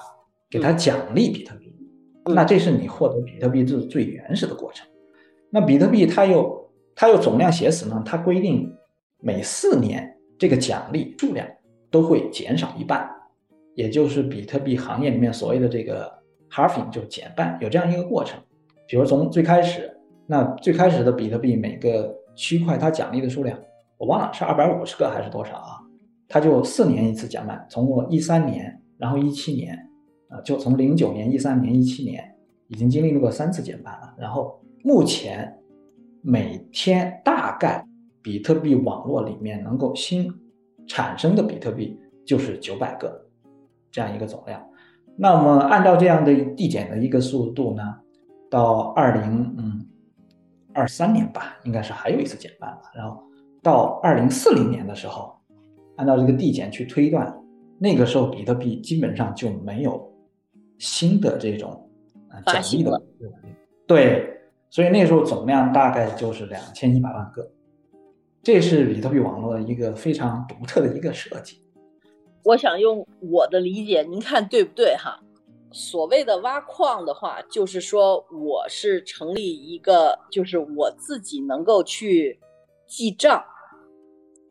[0.50, 1.76] 给他奖励比特币。
[2.34, 4.88] 那这是你获得比特币最最原始的过程。
[5.50, 6.64] 那比特币它又。
[6.96, 8.72] 它又总量写死呢，它规定
[9.20, 11.44] 每四年这个奖励数量
[11.90, 13.10] 都会减少一半，
[13.76, 16.12] 也就是比特币行业里面所谓的这个
[16.50, 18.40] halving 就减半，有这样一个过程。
[18.88, 19.92] 比如从最开始，
[20.28, 23.58] 那最开始的比特币每个区块它奖励的数量
[23.98, 25.80] 我忘了是二百五十个还是多少啊？
[26.28, 29.78] 它就四年一次减半，从我一三年，然后一七年，
[30.30, 32.36] 啊，就从零九年、一三年、一七年
[32.68, 35.54] 已经经历过三次减半了，然后目前。
[36.26, 37.86] 每天大概
[38.22, 40.34] 比特币网络里面能够新
[40.88, 43.23] 产生的比特币就是九百个，
[43.94, 44.62] 这样一个总量。
[45.16, 47.96] 那么按照这样的递减的一个速度呢，
[48.50, 49.88] 到二零嗯
[50.74, 52.92] 二三年吧，应该是还有一次减半吧。
[52.96, 53.24] 然后
[53.62, 55.34] 到二零四零年的时候，
[55.98, 57.32] 按照这个递减去推断，
[57.78, 60.12] 那个时候比特币基本上就没有
[60.80, 61.90] 新的这种
[62.48, 63.02] 奖励的
[63.86, 64.30] 对。
[64.72, 67.48] 所以那时候总量大概就是两千一百万个，
[68.42, 71.64] 这是比特币网络的一个非常独特的一个设计。
[72.44, 75.20] 我想用我的理解，您看对不对哈？
[75.72, 82.40] 所谓的挖矿的话，就是说我是成立一个，就是我自己能够去
[82.86, 83.44] 记账，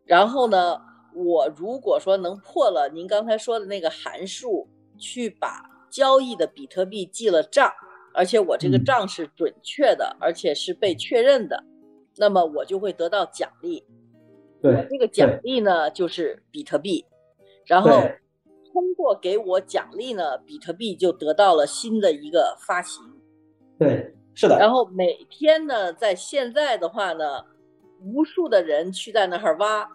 [0.05, 0.81] 然后呢，
[1.15, 4.69] 我如果说能破了您刚才说的那个函数，
[4.99, 7.71] 去把交易的比特币记了账。
[8.15, 11.65] 而且我这个账是准确的，而且是被确认的，
[12.17, 13.87] 那么我就会得到奖励。
[14.61, 17.07] 对，这个奖励呢就是比特币，
[17.73, 17.89] 然后
[18.71, 23.03] 通过给我奖励呢，比特币就得到了新的一个发行。
[23.79, 24.59] 对，是的。
[24.59, 27.47] 然后每天呢，在现在的话呢，
[28.05, 29.89] 无数的人去在那儿挖，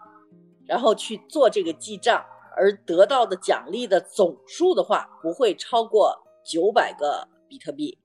[0.66, 2.26] 然后去做这个记账，
[2.56, 7.96] 而得到的奖励的总数的话，不会超过九百个比特币。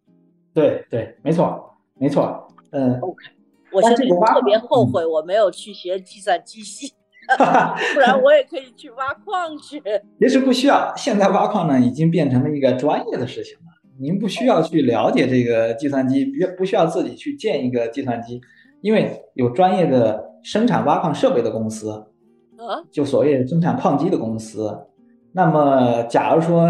[0.52, 3.24] 对对，没错，没错，嗯，OK，
[3.72, 6.92] 我现在特别后悔我没有去学计算机系，
[7.94, 9.82] 不然我也可以去挖矿去。
[10.20, 13.64] 其实不需要，现在挖矿呢已经变成了一个专业的事情了。
[14.00, 18.40] 您不需要去了解这个计算机，不不需要自己去建一个计算机，
[18.80, 24.86] 因为有专业的生产挖矿设备的公司，啊，就所谓生产矿机的公司。
[25.32, 26.66] 那么，假如说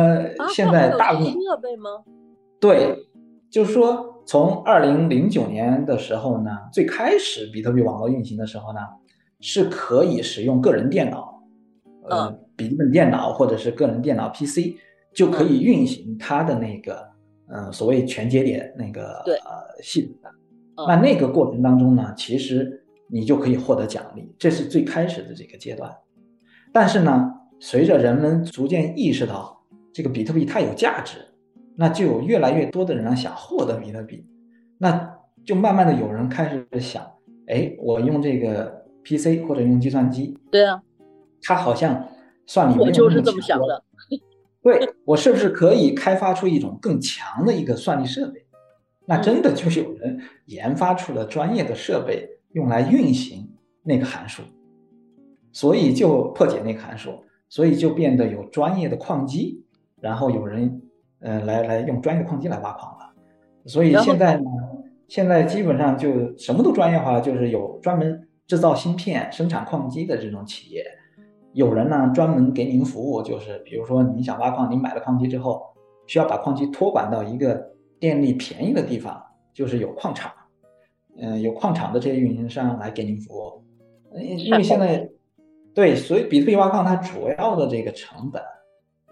[0.54, 1.90] 现在大部分设备吗？
[2.60, 3.08] 对。
[3.50, 8.80] 就是说，从二零零九年的时候呢，最开始比特币网络运行的时候呢，
[9.42, 11.42] 是可以使用个人电脑，
[12.08, 14.74] 呃，笔记本电脑或者是个人电脑 PC
[15.12, 17.06] 就可以运行它的那个，
[17.48, 20.30] 嗯，所谓全节点那个呃系统的。
[20.88, 25.94] 那那个过程当中呢，其实你就可以获得奖励，这是最开始的这个阶段。
[26.72, 27.30] 但是呢，
[27.60, 29.62] 随着人们逐渐意识到
[29.92, 31.18] 这个比特币它有价值。
[31.74, 34.22] 那就有越来越多的人想获得比特币，
[34.76, 35.10] 那
[35.42, 37.02] 就慢慢的有人开始想，
[37.46, 40.82] 哎，我用这个 PC 或者用计算机，对啊，
[41.42, 42.08] 它好像
[42.46, 43.84] 算力没有我就是这么想的。
[44.62, 48.46] 对我是不是可以开发出一种更强的一个算力设备？
[49.06, 53.50] 那真的就有人研发出了专业的设备用来运行
[53.82, 54.42] 那个函数，
[55.50, 59.64] 所以就破解那个函数，所以就变得有专业的矿机，
[60.00, 60.80] 然后有人
[61.18, 63.12] 呃来来用专业的矿机来挖矿了。
[63.66, 64.44] 所以现在呢，
[65.08, 70.84] 现在基本上就什么都专业化，就是有专门制造芯片、生产矿机的这种企业，
[71.52, 75.62] 有人呢专门给您服务，就是比如说你想挖矿，你买了矿机之后，
[76.06, 79.22] 需要把矿机托管到一个电力便宜的地方，
[79.52, 80.32] 就是有矿场，
[81.16, 83.64] 嗯、有矿场的这些运营商来给您服务，
[84.14, 84.78] 呃因为现。
[84.78, 85.08] 在
[85.74, 88.42] 对，所以比特币挖矿它主要的这个成本，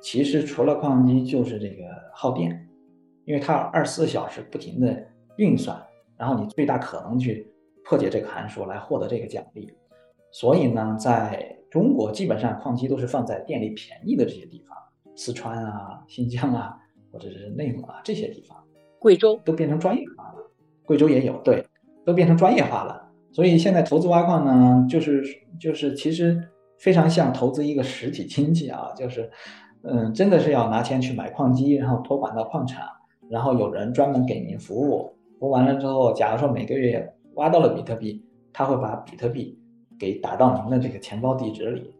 [0.02, 2.68] 其实除了矿机就是这个耗电，
[3.24, 4.94] 因为它二十四小时不停的
[5.36, 5.82] 运算，
[6.18, 7.50] 然后你最大可能去
[7.90, 9.68] 破解这个函数来获得这个奖励。
[10.30, 14.78] 所以呢，在中国基本上矿机都是放在电力便宜的这些地方，
[15.16, 16.78] 四川啊、新疆啊，
[17.10, 18.56] 或者是内蒙啊这些地方。
[19.00, 20.50] 贵州都变成专业化了，
[20.84, 21.66] 贵州也有，对，
[22.06, 23.10] 都变成专业化了。
[23.32, 25.24] 所以现在投资挖矿呢，就是
[25.58, 26.40] 就是其实
[26.78, 29.28] 非常像投资一个实体经济啊，就是
[29.82, 32.86] 嗯，真的是要拿钱去买矿机，然后托管到矿场，
[33.28, 38.22] 然后有人专门给您服务，服务完了之后，假如说每个月挖到了比特币，
[38.52, 39.58] 他会把比特币
[39.98, 41.94] 给打到您的这个钱包地址里。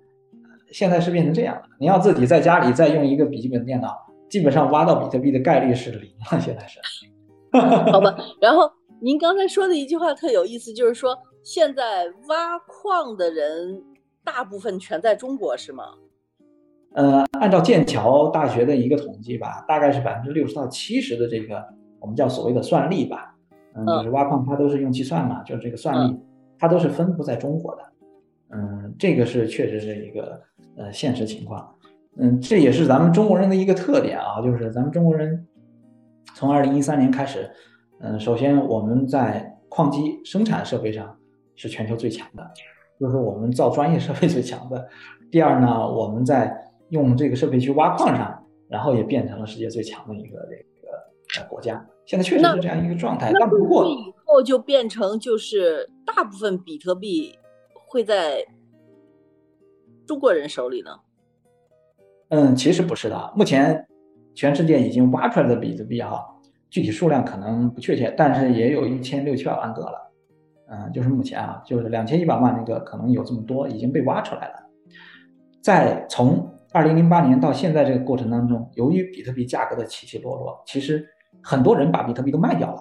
[0.70, 3.88] 现在是变成这样了，你要自己在家里再用一个笔记本电脑，
[4.28, 6.38] 基本上挖到比特币的概率是零了。
[6.38, 6.78] 现在是。
[7.90, 8.14] 好吧。
[8.40, 8.70] 然后
[9.00, 13.82] 您刚才说的一句话特有意思，就是说现在挖矿的人
[14.22, 15.84] 大部分全在中国，是吗？
[16.92, 21.64] 呃，按照剑桥大学的一个统计吧，大概是百分之六十到七十的这个
[21.98, 23.34] 我们叫所谓的算力吧，
[23.74, 26.20] 嗯，就是挖矿它都是用计算嘛，就是这个算力，
[26.58, 27.82] 它都是分布在中国的，
[28.50, 30.40] 嗯，这个是确实是一个
[30.76, 31.74] 呃现实情况，
[32.16, 35.46] 嗯，这也是咱们中国人的一个特点啊，就是咱们中国人
[36.34, 37.50] 从二零一三年开始，
[38.00, 41.16] 嗯，首先我们在矿机生产设备上
[41.54, 42.50] 是全球最强的，
[42.98, 44.88] 就是我们造专业设备最强的。
[45.30, 46.52] 第二呢，我们在
[46.88, 51.86] 用这个设备去挖矿上，然后也变成了世界最强的一个这个呃国家。
[52.10, 57.38] 现在确实是这样一个状态，但不过以后就变成就是大部分比特币
[57.86, 58.44] 会在
[60.08, 60.90] 中国人手里呢？
[62.30, 63.32] 嗯，其实不是的。
[63.36, 63.86] 目前
[64.34, 66.20] 全世界已经挖出来的比特币啊，
[66.68, 70.12] 具体数量可能不确切，但是也有一千六七百万个了。
[70.66, 74.54] 嗯，就是目前啊，就是两千一百万那个可能有这么多已经被挖出来了。
[75.62, 81.06] 在从二零零八年到现在这个过程当中，由于比特币价格的起起落落，其实
[81.42, 82.80] 很多人把比特币都卖掉了。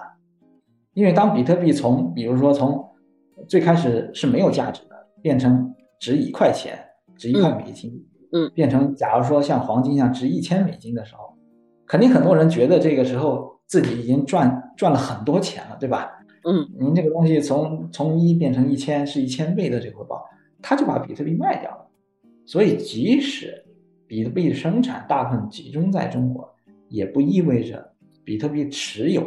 [0.94, 2.84] 因为当比特币从比如说从
[3.48, 6.78] 最开始是没有价值的，变成值一块钱、
[7.16, 11.38] 值一块美金，嗯，变成假如说像黄金一样值一千美金的时候，
[11.86, 16.12] 肯定很多人觉得这个时候自己已经赚赚了很多钱了，对吧？
[16.44, 20.26] 嗯，您这个东西从从一变成一千是一千倍的这个回报，
[20.62, 21.86] 他就把比特币卖掉了。
[22.46, 23.64] 所以，即使
[24.08, 26.50] 比特币生产大部分集中在中国，
[26.88, 27.89] 也不意味着
[28.30, 29.24] 比特币持有，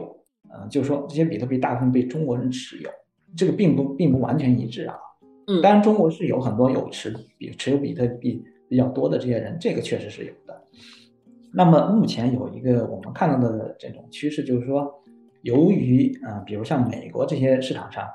[0.48, 2.88] 呃，就是说这些比特币大部分被中国人持有，
[3.36, 4.94] 这个并不并不完全一致啊。
[5.48, 10.62] 嗯当然中国是有很多有持比持有比特币比较多的这些人，这个确实是有的。
[11.52, 14.88] 那么目前有一个我们看到的这种趋势，就是说，
[15.42, 18.08] 由于嗯、呃，比如像美国这些市场上，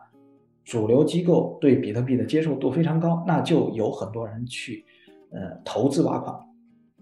[0.64, 4.86] 主流机构对比特币的接受度非常高，那就有很多人去
[5.32, 6.42] 呃投资挖矿。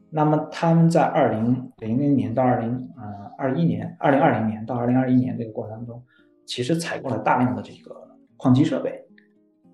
[0.09, 2.94] 那么他们在二零零零年到二零呃
[3.37, 6.03] 二一年、二零二零年到二零二一年这个过程当中，
[6.45, 7.95] 其实采购了大量的这个
[8.37, 9.03] 矿机设备。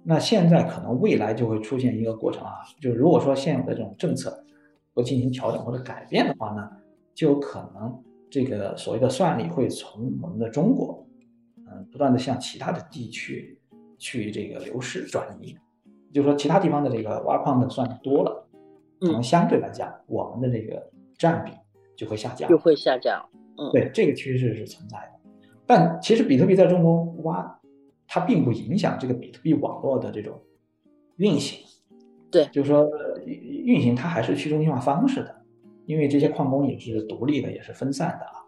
[0.04, 4.44] 那现在可能未来就会出现一个过程啊，就是如果说现有的这种政策
[4.94, 6.68] 不进行调整或者改变的话呢，
[7.14, 11.06] 就有可能这个所谓的算力会从我们的中国，
[11.58, 13.60] 嗯，不断的向其他的地区
[14.00, 15.56] 去这个流失转移，
[16.12, 18.48] 就是说其他地方的这个挖矿的算力多了，
[19.00, 21.52] 可能相对来讲我们的这个占比
[21.96, 23.24] 就会下降，就会下降。
[23.62, 25.30] 嗯，对，这个趋势是存在的。
[25.68, 27.60] 但其实比特币在中国挖，
[28.08, 30.42] 它并不影响这个比特币网络的这种
[31.18, 31.60] 运行。
[32.32, 32.90] 对，就是说
[33.26, 35.42] 运行它还是去中心化方式的，
[35.86, 38.42] 因为这些矿工也是独立的，也是分散的啊。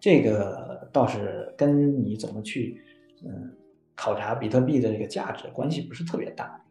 [0.00, 2.82] 这个倒是跟你怎么去
[3.22, 3.54] 嗯
[3.94, 6.64] 考察比特币的这个价值关系不是特别大。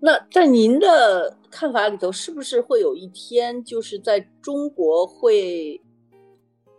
[0.00, 5.80] 那在您的看法里头，是不是会有一天，就是在中国会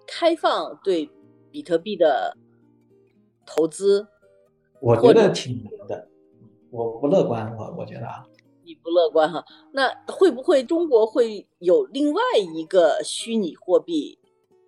[0.10, 1.10] 开放对
[1.52, 2.36] 比特币的
[3.46, 4.08] 投资？
[4.82, 6.08] 我觉得挺难的，
[6.72, 8.26] 我不乐观，我我觉得啊。
[8.64, 9.44] 你不乐观哈。
[9.74, 12.22] 那会不会中国会有另外
[12.56, 14.20] 一个虚拟货币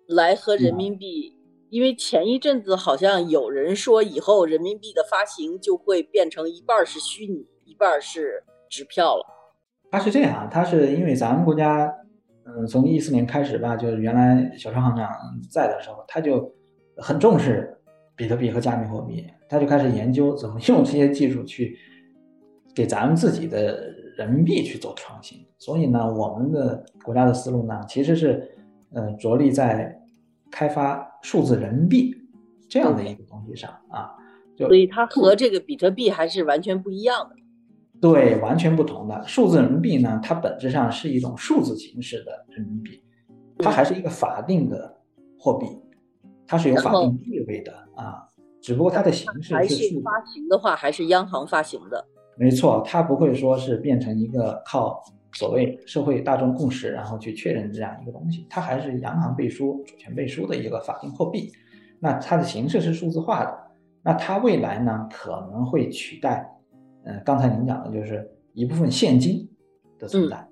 [0.06, 1.36] 来和人民币？
[1.70, 9.24] 因为前一阵子好像有人说，以后人民币的发行就会变成一半是虚拟，一半是纸票了。
[9.90, 11.94] 它是这样，它是因为咱们国家，
[12.44, 15.08] 嗯，从一四年开始吧，就是原来小川行长
[15.50, 16.52] 在的时候，他就
[16.96, 17.76] 很重视
[18.14, 21.76] 比特币和加密货币，他就开始研究怎么用这些技术去
[22.74, 25.38] 给咱们自己的人民币去做创新。
[25.58, 28.50] 所以呢，我们的国家的思路呢，其实是，
[28.92, 29.98] 呃，着力在。
[30.54, 32.14] 开发数字人民币
[32.68, 34.12] 这样的一个东西上啊，
[34.54, 37.34] 就所以它和这个比特币还是完全不一样的。
[38.02, 43.00] 对，完全不同的数字人民币呢，它本质上是一种数字形式的人民币，
[43.58, 44.98] 它还是一个法定的
[45.38, 45.66] 货币，
[46.44, 48.28] 它是有法定地位的啊。
[48.60, 52.04] 只不过它的形式还是发行的话，还是央行发行的。
[52.36, 55.02] 没错，它不会说是变成一个靠。
[55.34, 61.50] 所谓社会大众共识，然后去确认这样一个东西，它还是央行背书、主权背书的一个法定货币。
[61.98, 63.58] 那它的形式是数字化的。
[64.02, 66.46] 那它未来呢，可能会取代，
[67.04, 69.48] 嗯，刚才您讲的就是一部分现金
[69.98, 70.46] 的存在。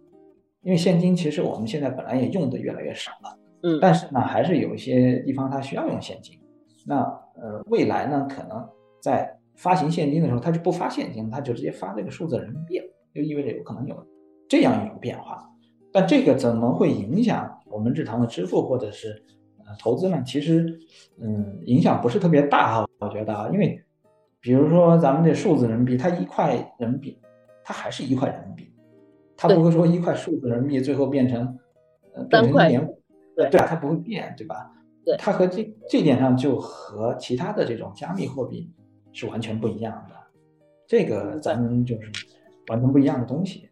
[0.62, 6.38] 因为现金其实我们现在本来也用的越来越少了，嗯，但是呢，还是有一些地方它需要用现金。
[6.86, 7.03] 那
[7.34, 8.68] 呃，未来呢，可能
[9.01, 12.84] 在发行现金的时候，它就不发现金，它就直接发这个数字人民币了，
[13.14, 13.96] 就意味着有可能有。
[14.48, 15.48] 这样一种变化，
[15.92, 19.22] 但这个怎么会影响我们日常的支付或者是
[19.59, 20.20] 呃投资呢？
[20.26, 20.76] 其实，
[21.20, 23.80] 嗯，影响不是特别大哈，我觉得啊，因为
[24.41, 27.18] 比如说咱们这数字人民币，它一块人民币，
[27.62, 28.72] 它还是一块人民币，
[29.36, 31.59] 它不会说一块数字人民币最后变成
[32.14, 33.03] 呃变成一点五，
[33.36, 34.70] 对对啊，它不会变，对吧？
[35.05, 38.70] 对，它和这这点上就和其他的这种加密货币
[39.12, 40.14] 是完全不一样的，
[40.86, 42.11] 这个咱们就是
[42.68, 43.68] 完全不一样的东西。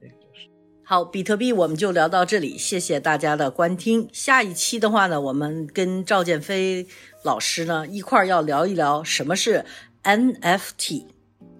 [0.84, 4.08] 好，比特币我们就聊到这里，谢谢大家的观听。
[4.10, 6.86] 下一期的话呢，我们跟赵建飞
[7.22, 9.66] 老师呢一块儿要聊一聊什么是
[10.08, 11.04] NFT，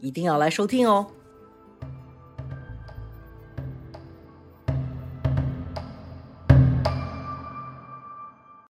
[0.01, 1.07] 一定要来收听哦。